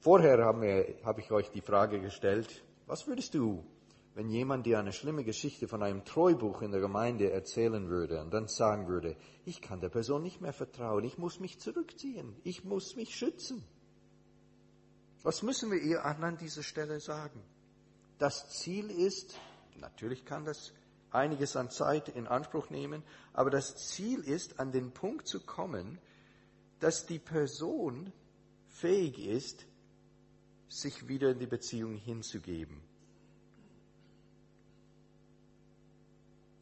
[0.00, 3.62] Vorher habe hab ich euch die Frage gestellt, was würdest du,
[4.14, 8.32] wenn jemand dir eine schlimme Geschichte von einem Treubuch in der Gemeinde erzählen würde und
[8.32, 12.64] dann sagen würde, ich kann der Person nicht mehr vertrauen, ich muss mich zurückziehen, ich
[12.64, 13.62] muss mich schützen.
[15.22, 17.42] Was müssen wir ihr an dieser Stelle sagen?
[18.18, 19.36] Das Ziel ist,
[19.76, 20.72] natürlich kann das
[21.10, 23.02] einiges an Zeit in Anspruch nehmen,
[23.32, 25.98] aber das Ziel ist, an den Punkt zu kommen,
[26.78, 28.12] dass die Person
[28.68, 29.66] fähig ist,
[30.68, 32.80] sich wieder in die Beziehung hinzugeben.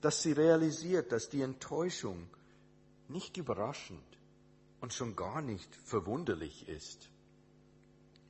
[0.00, 2.28] Dass sie realisiert, dass die Enttäuschung
[3.08, 4.18] nicht überraschend
[4.80, 7.10] und schon gar nicht verwunderlich ist.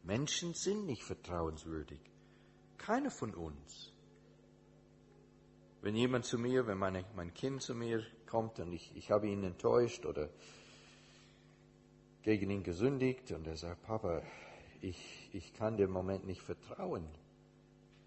[0.02, 2.00] Menschen sind nicht vertrauenswürdig.
[2.78, 3.92] Keiner von uns.
[5.88, 9.26] Wenn jemand zu mir, wenn meine, mein Kind zu mir kommt und ich, ich habe
[9.26, 10.28] ihn enttäuscht oder
[12.20, 14.20] gegen ihn gesündigt und er sagt, Papa,
[14.82, 17.08] ich, ich kann im Moment nicht vertrauen.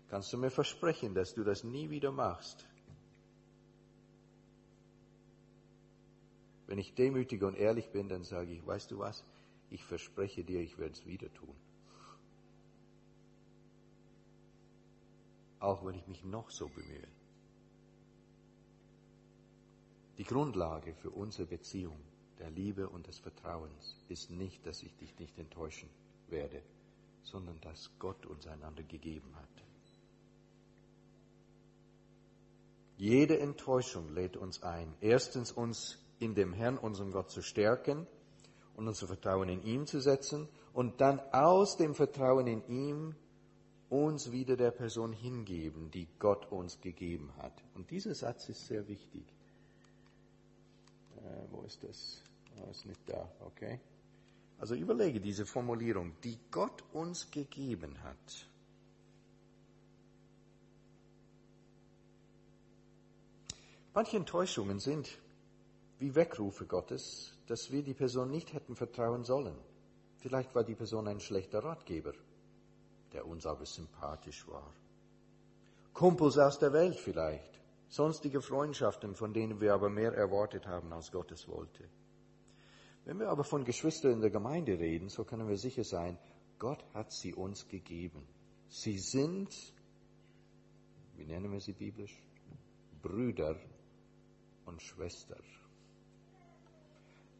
[0.09, 2.67] Kannst du mir versprechen, dass du das nie wieder machst?
[6.67, 9.25] Wenn ich demütig und ehrlich bin, dann sage ich, weißt du was?
[9.71, 11.55] Ich verspreche dir, ich werde es wieder tun.
[15.59, 17.07] Auch wenn ich mich noch so bemühe.
[20.21, 21.97] Die Grundlage für unsere Beziehung
[22.37, 25.89] der Liebe und des Vertrauens ist nicht, dass ich dich nicht enttäuschen
[26.27, 26.61] werde,
[27.23, 29.49] sondern dass Gott uns einander gegeben hat.
[32.97, 38.05] Jede Enttäuschung lädt uns ein, erstens uns in dem Herrn, unserem Gott, zu stärken
[38.75, 43.15] und unser Vertrauen in ihm zu setzen und dann aus dem Vertrauen in ihm
[43.89, 47.63] uns wieder der Person hingeben, die Gott uns gegeben hat.
[47.73, 49.25] Und dieser Satz ist sehr wichtig.
[51.23, 52.23] Äh, wo ist das?
[52.61, 53.79] Oh, ist nicht da, okay.
[54.59, 58.47] Also überlege diese Formulierung, die Gott uns gegeben hat.
[63.93, 65.09] Manche Enttäuschungen sind
[65.99, 69.55] wie Weckrufe Gottes, dass wir die Person nicht hätten vertrauen sollen.
[70.17, 72.13] Vielleicht war die Person ein schlechter Ratgeber,
[73.13, 74.73] der uns aber sympathisch war.
[75.93, 77.60] Kumpels aus der Welt vielleicht,
[77.91, 81.83] sonstige Freundschaften, von denen wir aber mehr erwartet haben, als Gottes wollte.
[83.03, 86.17] Wenn wir aber von Geschwistern in der Gemeinde reden, so können wir sicher sein,
[86.57, 88.25] Gott hat sie uns gegeben.
[88.69, 89.49] Sie sind,
[91.17, 92.17] wie nennen wir sie biblisch?
[93.01, 93.57] Brüder
[94.65, 95.43] und Schwestern.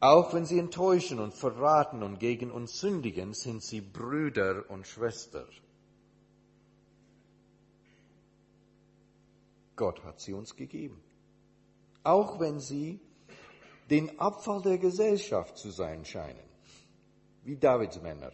[0.00, 5.48] Auch wenn sie enttäuschen und verraten und gegen uns sündigen, sind sie Brüder und Schwestern.
[9.82, 11.02] Gott hat sie uns gegeben.
[12.04, 13.00] Auch wenn sie
[13.90, 16.48] den Abfall der Gesellschaft zu sein scheinen,
[17.42, 18.30] wie Davids Männer.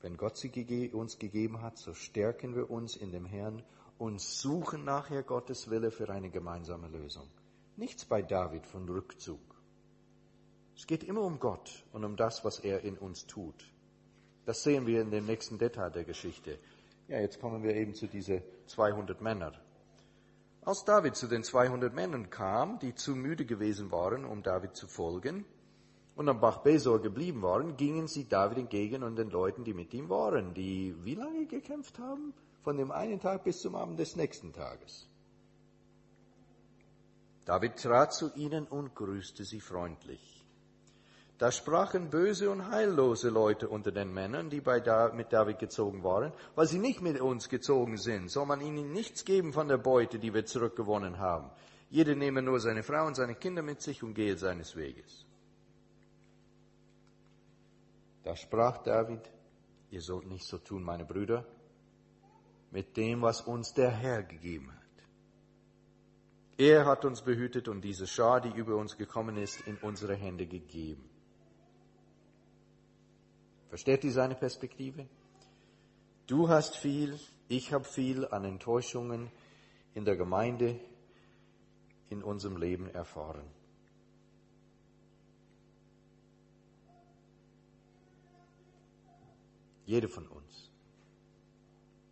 [0.00, 3.62] Wenn Gott sie uns gegeben hat, so stärken wir uns in dem Herrn
[3.98, 7.28] und suchen nachher Gottes Wille für eine gemeinsame Lösung.
[7.76, 9.62] Nichts bei David von Rückzug.
[10.74, 13.73] Es geht immer um Gott und um das, was er in uns tut.
[14.46, 16.58] Das sehen wir in dem nächsten Detail der Geschichte.
[17.08, 19.54] Ja, jetzt kommen wir eben zu diesen 200 Männern.
[20.62, 24.86] Als David zu den 200 Männern kam, die zu müde gewesen waren, um David zu
[24.86, 25.44] folgen,
[26.16, 29.92] und am Bach Besor geblieben waren, gingen sie David entgegen und den Leuten, die mit
[29.92, 32.32] ihm waren, die wie lange gekämpft haben?
[32.62, 35.08] Von dem einen Tag bis zum Abend des nächsten Tages.
[37.44, 40.33] David trat zu ihnen und grüßte sie freundlich.
[41.38, 46.04] Da sprachen böse und heillose Leute unter den Männern, die bei da mit David gezogen
[46.04, 49.78] waren, weil sie nicht mit uns gezogen sind, soll man ihnen nichts geben von der
[49.78, 51.50] Beute, die wir zurückgewonnen haben.
[51.90, 55.26] Jeder nehme nur seine Frau und seine Kinder mit sich und gehe seines Weges.
[58.22, 59.20] Da sprach David,
[59.90, 61.44] ihr sollt nicht so tun, meine Brüder,
[62.70, 64.80] mit dem, was uns der Herr gegeben hat.
[66.56, 70.46] Er hat uns behütet und diese Schar, die über uns gekommen ist, in unsere Hände
[70.46, 71.10] gegeben.
[73.74, 75.04] Versteht ihr seine Perspektive?
[76.28, 77.18] Du hast viel,
[77.48, 79.32] ich habe viel an Enttäuschungen
[79.94, 80.78] in der Gemeinde,
[82.08, 83.42] in unserem Leben erfahren.
[89.86, 90.70] Jeder von uns.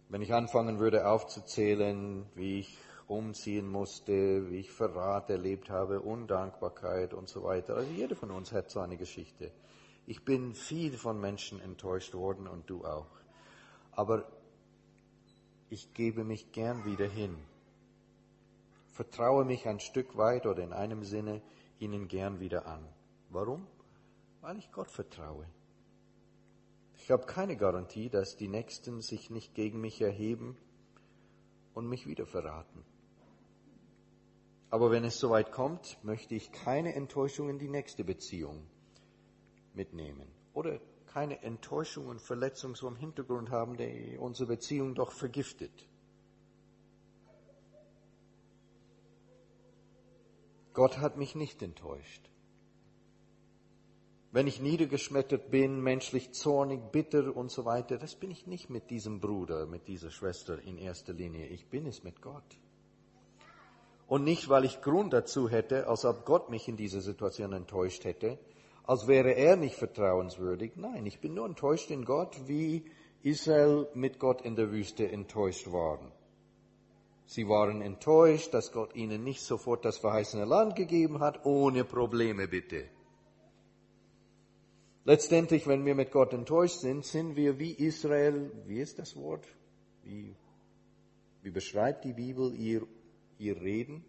[0.09, 7.15] Wenn ich anfangen würde aufzuzählen, wie ich umziehen musste, wie ich Verrat erlebt habe, Undankbarkeit
[7.15, 7.77] und so weiter.
[7.77, 9.53] Also jeder von uns hat so eine Geschichte.
[10.07, 13.11] Ich bin viel von Menschen enttäuscht worden und du auch.
[13.92, 14.26] Aber
[15.70, 17.36] ich gebe mich gern wieder hin.
[18.88, 21.40] Vertraue mich ein Stück weit oder in einem Sinne
[21.78, 22.86] ihnen gern wieder an.
[23.30, 23.66] Warum?
[24.40, 25.46] Weil ich Gott vertraue.
[26.96, 30.57] Ich habe keine Garantie, dass die Nächsten sich nicht gegen mich erheben
[31.74, 32.84] und mich wieder verraten.
[34.68, 38.66] Aber wenn es soweit kommt, möchte ich keine Enttäuschung in die nächste Beziehung
[39.75, 40.29] mitnehmen.
[40.55, 45.89] Oder keine Enttäuschung und Verletzung so im Hintergrund haben, die unsere Beziehung doch vergiftet.
[50.73, 52.31] Gott hat mich nicht enttäuscht.
[54.31, 58.89] Wenn ich niedergeschmettert bin, menschlich zornig, bitter und so weiter, das bin ich nicht mit
[58.89, 61.49] diesem Bruder, mit dieser Schwester in erster Linie.
[61.49, 62.59] Ich bin es mit Gott.
[64.07, 68.05] Und nicht, weil ich Grund dazu hätte, als ob Gott mich in dieser Situation enttäuscht
[68.05, 68.39] hätte,
[68.85, 70.72] als wäre er nicht vertrauenswürdig.
[70.76, 72.85] Nein, ich bin nur enttäuscht in Gott, wie
[73.22, 76.11] Israel mit Gott in der Wüste enttäuscht waren.
[77.26, 82.49] Sie waren enttäuscht, dass Gott ihnen nicht sofort das verheißene Land gegeben hat, ohne Probleme
[82.49, 82.89] bitte.
[85.05, 89.47] Letztendlich, wenn wir mit Gott enttäuscht sind, sind wir wie Israel, wie ist das Wort?
[90.05, 90.35] Wie,
[91.43, 92.87] wie beschreibt die Bibel ihr,
[93.39, 94.05] ihr Reden?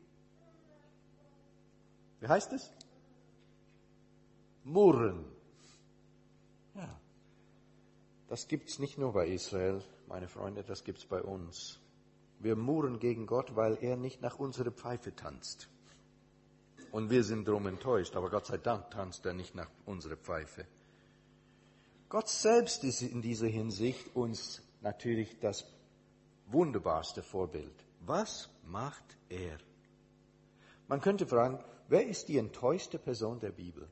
[2.20, 2.72] Wie heißt es?
[4.64, 5.26] Murren.
[6.76, 7.00] Ja.
[8.28, 11.80] Das gibt's nicht nur bei Israel, meine Freunde, das gibt's bei uns.
[12.40, 15.70] Wir murren gegen Gott, weil er nicht nach unserer Pfeife tanzt.
[16.92, 20.66] Und wir sind drum enttäuscht, aber Gott sei Dank tanzt er nicht nach unserer Pfeife.
[22.10, 25.66] Gott selbst ist in dieser Hinsicht uns natürlich das
[26.48, 27.74] wunderbarste Vorbild.
[28.02, 29.58] Was macht er?
[30.88, 33.88] Man könnte fragen, wer ist die enttäuschte Person der Bibel?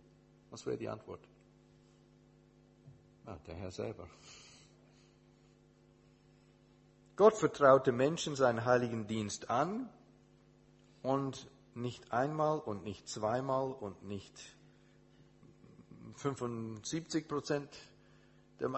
[0.51, 1.27] Was wäre die Antwort?
[3.25, 4.07] Ah, der Herr selber.
[7.15, 9.89] Gott vertraute Menschen seinen heiligen Dienst an
[11.01, 14.55] und nicht einmal und nicht zweimal und nicht
[16.15, 17.69] 75 Prozent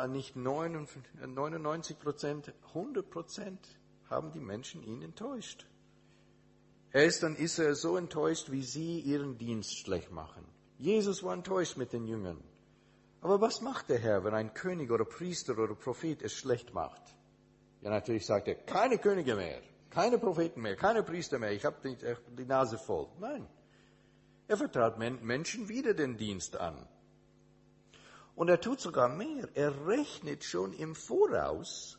[0.07, 3.59] nicht 99 Prozent, 100 Prozent
[4.09, 5.65] haben die Menschen ihn enttäuscht.
[6.91, 10.45] Er ist dann Israel so enttäuscht, wie sie ihren Dienst schlecht machen.
[10.83, 12.43] Jesus war enttäuscht mit den Jüngern.
[13.21, 17.01] Aber was macht der Herr, wenn ein König oder Priester oder Prophet es schlecht macht?
[17.81, 21.77] Ja, natürlich sagt er, keine Könige mehr, keine Propheten mehr, keine Priester mehr, ich habe
[21.85, 21.95] die,
[22.37, 23.07] die, Nase voll.
[23.17, 23.47] Nein.
[24.49, 26.85] Er vertraut Menschen wieder den Dienst an.
[28.35, 29.47] Und er tut sogar mehr.
[29.53, 31.97] Er rechnet schon im Voraus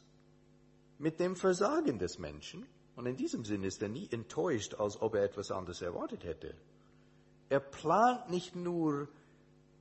[0.98, 2.66] mit dem Versagen des Menschen.
[2.96, 6.54] Und in diesem Sinne ist er nie enttäuscht, als ob er etwas anderes erwartet hätte.
[7.54, 9.06] Er plant nicht nur,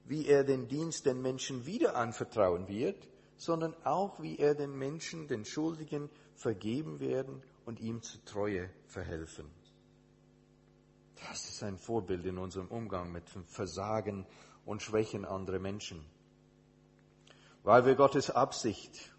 [0.06, 5.28] wie er den Dienst den Menschen wieder anvertrauen wird, sondern auch, wie er den Menschen,
[5.28, 9.50] den Schuldigen, vergeben werden und ihm zur Treue verhelfen.
[11.16, 14.28] Das ist ein Vorbild in unserem Umgang mit Versagen
[14.66, 16.06] und Schwächen anderer Menschen.
[17.64, 19.12] Weil wir Gottes Absicht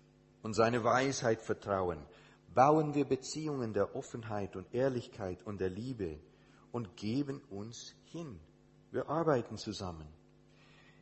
[0.42, 2.06] und seine Weisheit vertrauen,
[2.54, 6.20] bauen wir Beziehungen der Offenheit und Ehrlichkeit und der Liebe
[6.70, 8.40] und geben uns hin.
[8.90, 10.06] Wir arbeiten zusammen.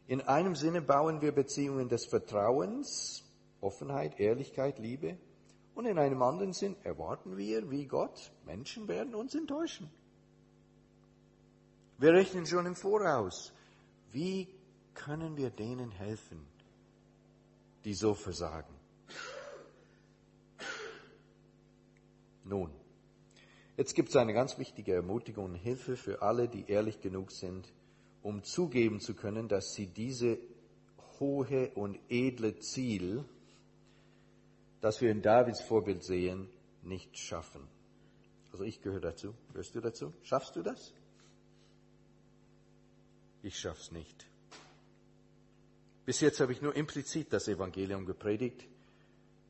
[0.08, 3.22] In einem Sinne bauen wir Beziehungen des Vertrauens,
[3.60, 5.18] Offenheit, Ehrlichkeit, Liebe.
[5.74, 9.90] Und in einem anderen Sinn erwarten wir, wie Gott, Menschen werden uns enttäuschen.
[11.98, 13.52] Wir rechnen schon im Voraus.
[14.10, 14.48] Wie
[14.94, 16.46] können wir denen helfen,
[17.84, 18.74] die so versagen.
[22.44, 22.70] Nun,
[23.76, 27.72] jetzt gibt es eine ganz wichtige Ermutigung und Hilfe für alle, die ehrlich genug sind,
[28.22, 30.38] um zugeben zu können, dass sie diese
[31.18, 33.24] hohe und edle Ziel,
[34.80, 36.48] das wir in Davids Vorbild sehen,
[36.82, 37.66] nicht schaffen.
[38.52, 39.34] Also ich gehöre dazu.
[39.52, 40.12] Gehörst du dazu?
[40.22, 40.92] Schaffst du das?
[43.42, 44.26] Ich schaff's nicht.
[46.04, 48.66] Bis jetzt habe ich nur implizit das Evangelium gepredigt.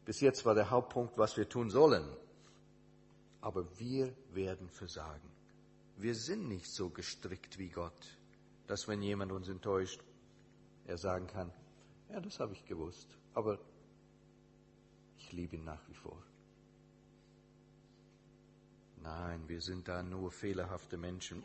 [0.05, 2.05] Bis jetzt war der Hauptpunkt, was wir tun sollen.
[3.43, 5.31] Aber wir werden versagen.
[5.99, 8.19] Wir sind nicht so gestrickt wie Gott,
[8.67, 10.01] dass wenn jemand uns enttäuscht,
[10.87, 11.53] er sagen kann,
[12.09, 13.09] ja, das habe ich gewusst.
[13.35, 13.59] aber
[15.19, 16.23] ich liebe ihn nach wie vor.
[19.03, 21.43] Nein, wir sind da nur fehlerhafte Menschen.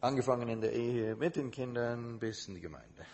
[0.00, 3.04] Angefangen in der Ehe, mit den Kindern bis in die Gemeinde.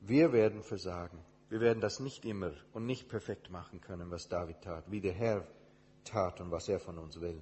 [0.00, 1.18] Wir werden versagen.
[1.50, 5.12] Wir werden das nicht immer und nicht perfekt machen können, was David tat, wie der
[5.12, 5.46] Herr
[6.04, 7.40] tat und was er von uns will.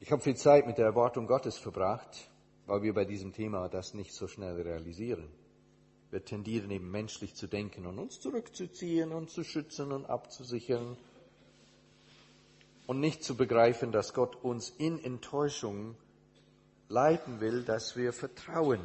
[0.00, 2.28] Ich habe viel Zeit mit der Erwartung Gottes verbracht,
[2.66, 5.28] weil wir bei diesem Thema das nicht so schnell realisieren.
[6.10, 10.96] Wir tendieren eben menschlich zu denken und uns zurückzuziehen und zu schützen und abzusichern
[12.86, 15.96] und nicht zu begreifen, dass Gott uns in Enttäuschung
[16.88, 18.80] leiten will, dass wir vertrauen.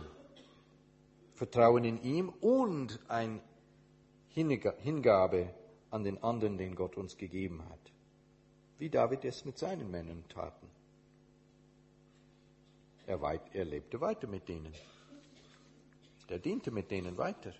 [1.38, 3.42] Vertrauen in ihm und ein
[4.30, 5.54] Hingabe
[5.92, 7.80] an den anderen, den Gott uns gegeben hat.
[8.80, 10.68] Wie David es mit seinen Männern taten.
[13.06, 14.74] Er, weit, er lebte weiter mit denen.
[16.28, 17.54] Er diente mit denen weiter.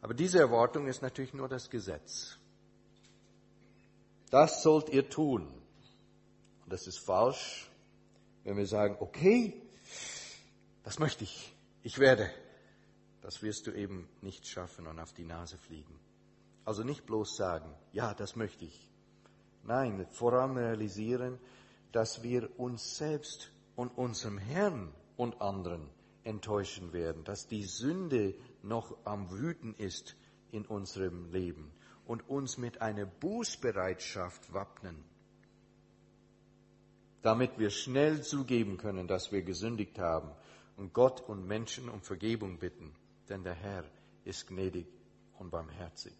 [0.00, 2.38] Aber diese Erwartung ist natürlich nur das Gesetz.
[4.30, 5.42] Das sollt ihr tun.
[6.64, 7.70] Und das ist falsch,
[8.44, 9.62] wenn wir sagen, okay,
[10.82, 12.30] das möchte ich, ich werde.
[13.22, 15.98] Das wirst du eben nicht schaffen und auf die Nase fliegen.
[16.64, 18.90] Also nicht bloß sagen, ja, das möchte ich.
[19.64, 21.38] Nein, vor allem realisieren,
[21.92, 25.88] dass wir uns selbst und unserem Herrn und anderen
[26.24, 30.16] enttäuschen werden, dass die Sünde noch am Wüten ist
[30.50, 31.70] in unserem Leben
[32.06, 34.96] und uns mit einer Bußbereitschaft wappnen,
[37.22, 40.30] damit wir schnell zugeben können, dass wir gesündigt haben
[40.80, 42.92] und Gott und Menschen um Vergebung bitten,
[43.28, 43.84] denn der Herr
[44.24, 44.86] ist gnädig
[45.38, 46.14] und barmherzig.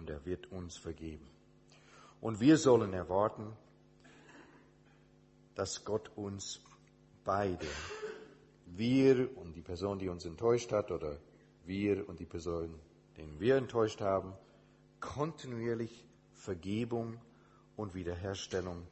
[0.00, 1.26] und er wird uns vergeben.
[2.22, 3.52] Und wir sollen erwarten,
[5.54, 6.58] dass Gott uns
[7.22, 7.66] beide,
[8.64, 11.18] wir und die Person, die uns enttäuscht hat, oder
[11.66, 12.74] wir und die Person,
[13.18, 14.32] den wir enttäuscht haben,
[15.00, 17.20] kontinuierlich Vergebung
[17.80, 18.86] und Wiederherstellung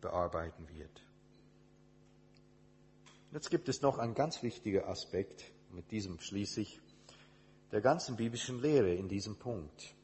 [0.00, 1.02] bearbeiten wird.
[3.32, 6.80] Jetzt gibt es noch einen ganz wichtigen Aspekt, mit diesem schließe ich,
[7.70, 9.94] der ganzen biblischen Lehre in diesem Punkt.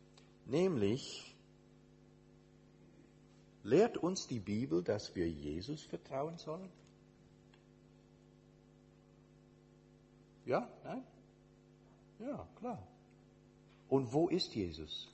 [0.44, 1.34] Nämlich
[3.62, 6.70] lehrt uns die Bibel, dass wir Jesus vertrauen sollen?
[10.44, 10.68] Ja?
[10.84, 11.02] Nein?
[12.18, 12.86] Ja, klar.
[13.88, 15.13] Und wo ist Jesus?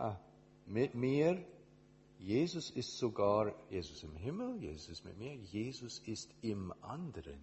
[0.00, 0.16] Ah,
[0.66, 1.44] mit mir.
[2.18, 7.40] Jesus ist sogar, Jesus im Himmel, Jesus ist mit mir, Jesus ist im anderen.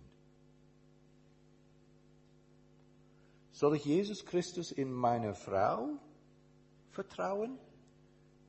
[3.51, 5.99] Soll ich Jesus Christus in meine Frau
[6.91, 7.59] vertrauen?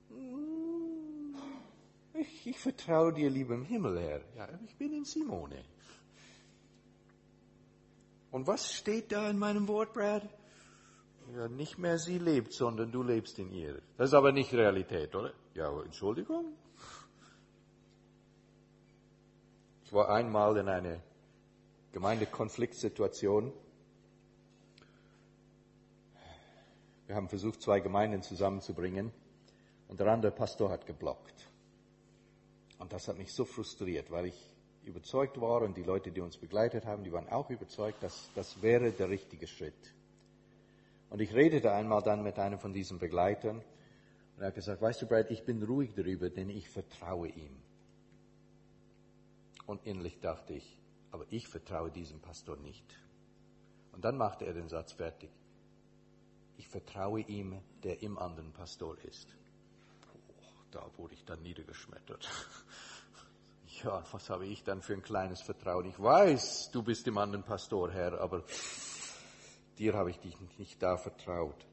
[0.08, 1.34] Hm,
[2.14, 4.20] ich, ich vertraue dir, lieber Himmel, Herr.
[4.36, 5.64] Ja, ich bin in Simone.
[8.30, 10.28] Und was steht da in meinem Wort, Brad?
[11.34, 13.80] Ja, nicht mehr sie lebt, sondern du lebst in ihr.
[13.96, 15.32] Das ist aber nicht Realität, oder?
[15.54, 16.54] Ja, Entschuldigung.
[19.84, 21.00] Ich war einmal in einer
[21.92, 23.52] Gemeindekonfliktsituation
[27.08, 29.10] Wir haben versucht, zwei Gemeinden zusammenzubringen
[29.88, 31.48] und der andere Pastor hat geblockt.
[32.78, 34.50] Und das hat mich so frustriert, weil ich
[34.84, 38.60] überzeugt war und die Leute, die uns begleitet haben, die waren auch überzeugt, dass das
[38.60, 39.94] wäre der richtige Schritt.
[41.10, 43.58] Und ich redete einmal dann mit einem von diesen Begleitern
[44.36, 47.56] und er hat gesagt, weißt du, Brad, ich bin ruhig darüber, denn ich vertraue ihm.
[49.66, 50.78] Und innerlich dachte ich,
[51.10, 52.84] aber ich vertraue diesem Pastor nicht.
[53.92, 55.30] Und dann machte er den Satz fertig
[56.58, 59.28] ich vertraue ihm, der im anderen Pastor ist.
[60.12, 60.42] Oh,
[60.72, 62.28] da wurde ich dann niedergeschmettert.
[63.84, 65.84] Ja, was habe ich dann für ein kleines Vertrauen?
[65.84, 68.42] Ich weiß, du bist dem anderen Pastor, Herr, aber
[69.78, 71.66] dir habe ich dich nicht da vertraut.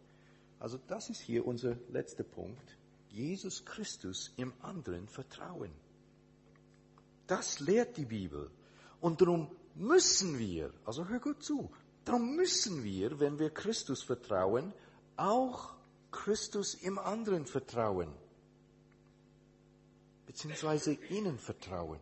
[0.60, 2.78] Also das ist hier unser letzter Punkt.
[3.10, 5.72] Jesus Christus im anderen vertrauen.
[7.28, 8.52] Das lehrt die Bibel.
[9.02, 11.70] Und darum müssen wir, also hör gut zu,
[12.06, 14.72] Darum müssen wir, wenn wir Christus vertrauen,
[15.18, 15.74] auch
[16.12, 18.14] Christus im anderen vertrauen,
[20.28, 22.00] beziehungsweise ihnen vertrauen.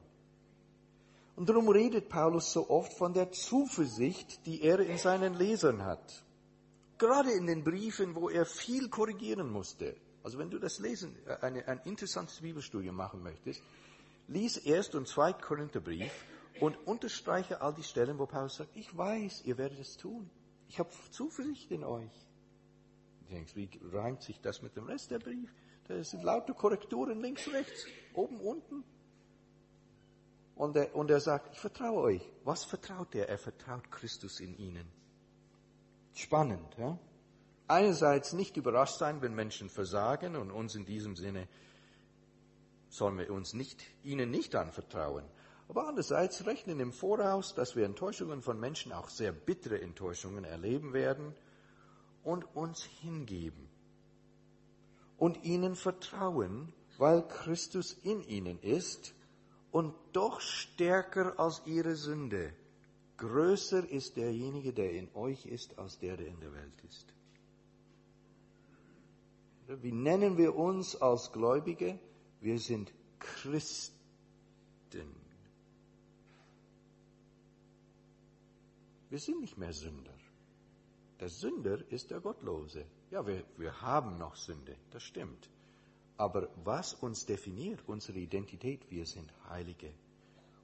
[1.36, 6.24] Und darum redet Paulus so oft von der Zuversicht, die er in seinen Lesern hat.
[6.98, 9.96] Gerade in den Briefen, wo er viel korrigieren musste.
[10.24, 13.62] Also wenn du das Lesen, äh, eine, ein interessantes Bibelstudium machen möchtest,
[14.28, 16.14] lies erst und zweit Korintherbrief
[16.62, 20.30] und unterstreiche all die Stellen, wo Paulus sagt, ich weiß, ihr werdet es tun.
[20.70, 22.12] Ich habe Zuversicht in euch.
[23.22, 25.54] Du denkst, wie reimt sich das mit dem Rest der Brief?
[25.88, 28.84] Da sind lauter Korrekturen links, rechts, oben, unten.
[30.56, 32.32] Und er, und er sagt, ich vertraue euch.
[32.43, 33.30] Was vertraut er?
[33.30, 34.88] Er vertraut Christus in ihnen.
[36.14, 36.97] Spannend, ja?
[37.68, 41.47] Einerseits nicht überrascht sein, wenn Menschen versagen und uns in diesem Sinne
[42.89, 45.24] sollen wir uns nicht, ihnen nicht anvertrauen.
[45.70, 50.93] Aber andererseits rechnen im Voraus, dass wir Enttäuschungen von Menschen, auch sehr bittere Enttäuschungen erleben
[50.93, 51.34] werden
[52.24, 53.70] und uns hingeben
[55.18, 59.16] und ihnen vertrauen, weil Christus in ihnen ist
[59.74, 62.53] und doch stärker als ihre Sünde.
[63.17, 67.13] Größer ist derjenige, der in euch ist, als der, der in der Welt ist.
[69.82, 71.99] Wie nennen wir uns als Gläubige?
[72.39, 73.95] Wir sind Christen.
[79.09, 80.13] Wir sind nicht mehr Sünder.
[81.19, 82.86] Der Sünder ist der Gottlose.
[83.09, 85.49] Ja, wir, wir haben noch Sünde, das stimmt.
[86.18, 89.91] Aber was uns definiert, unsere Identität, wir sind Heilige.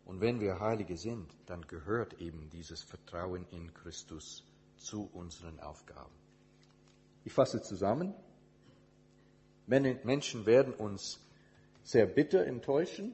[0.06, 4.44] Und wenn wir Heilige sind, dann gehört eben dieses Vertrauen in Christus
[4.78, 6.14] zu unseren Aufgaben.
[7.26, 8.14] Ich fasse zusammen.
[9.68, 11.20] Menschen werden uns
[11.84, 13.14] sehr bitter enttäuschen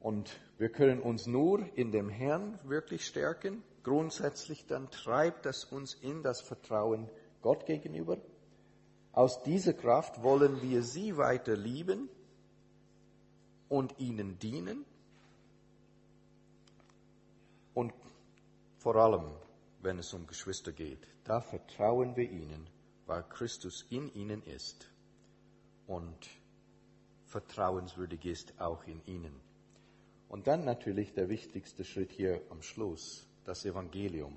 [0.00, 3.62] und wir können uns nur in dem Herrn wirklich stärken.
[3.82, 7.08] Grundsätzlich dann treibt das uns in das Vertrauen
[7.42, 8.18] Gott gegenüber.
[9.14, 12.08] Aus dieser Kraft wollen wir sie weiter lieben
[13.68, 14.84] und ihnen dienen.
[17.74, 17.92] Und
[18.78, 19.30] vor allem,
[19.82, 22.68] wenn es um Geschwister geht, da vertrauen wir ihnen,
[23.06, 24.90] weil Christus in ihnen ist
[25.86, 26.28] und
[27.26, 29.40] vertrauenswürdig ist auch in ihnen.
[30.28, 34.36] Und dann natürlich der wichtigste Schritt hier am Schluss, das Evangelium.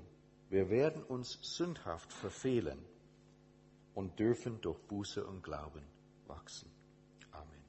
[0.50, 2.78] Wir werden uns sündhaft verfehlen
[3.98, 5.82] und dürfen durch Buße und Glauben
[6.28, 6.70] wachsen.
[7.32, 7.64] Amen.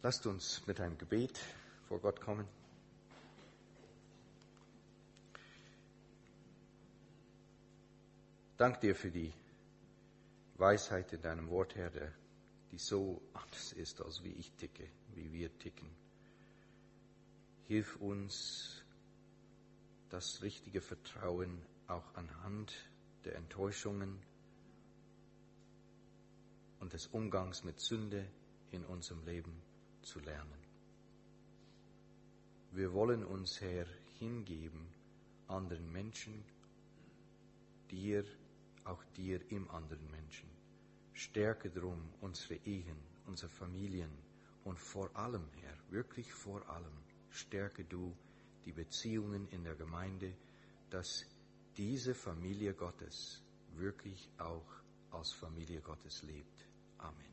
[0.00, 1.38] Lasst uns mit einem Gebet
[1.86, 2.48] vor Gott kommen.
[8.56, 9.34] Dank dir für die
[10.54, 11.90] Weisheit in deinem Wort, Herr,
[12.70, 15.90] die so anders ist, als wie ich ticke, wie wir ticken.
[17.66, 18.82] Hilf uns,
[20.08, 21.60] das richtige Vertrauen
[21.92, 22.72] auch anhand
[23.24, 24.18] der Enttäuschungen
[26.80, 28.26] und des Umgangs mit Sünde
[28.70, 29.62] in unserem Leben
[30.02, 30.58] zu lernen.
[32.72, 33.86] Wir wollen uns, Herr,
[34.18, 34.88] hingeben
[35.46, 36.42] anderen Menschen,
[37.90, 38.24] dir,
[38.84, 40.48] auch dir im anderen Menschen.
[41.12, 44.10] Stärke drum unsere Ehen, unsere Familien
[44.64, 46.96] und vor allem, Herr, wirklich vor allem,
[47.30, 48.16] stärke du
[48.64, 50.32] die Beziehungen in der Gemeinde,
[50.88, 51.26] dass
[51.76, 53.42] diese Familie Gottes
[53.76, 54.66] wirklich auch
[55.10, 56.66] als Familie Gottes lebt.
[56.98, 57.31] Amen.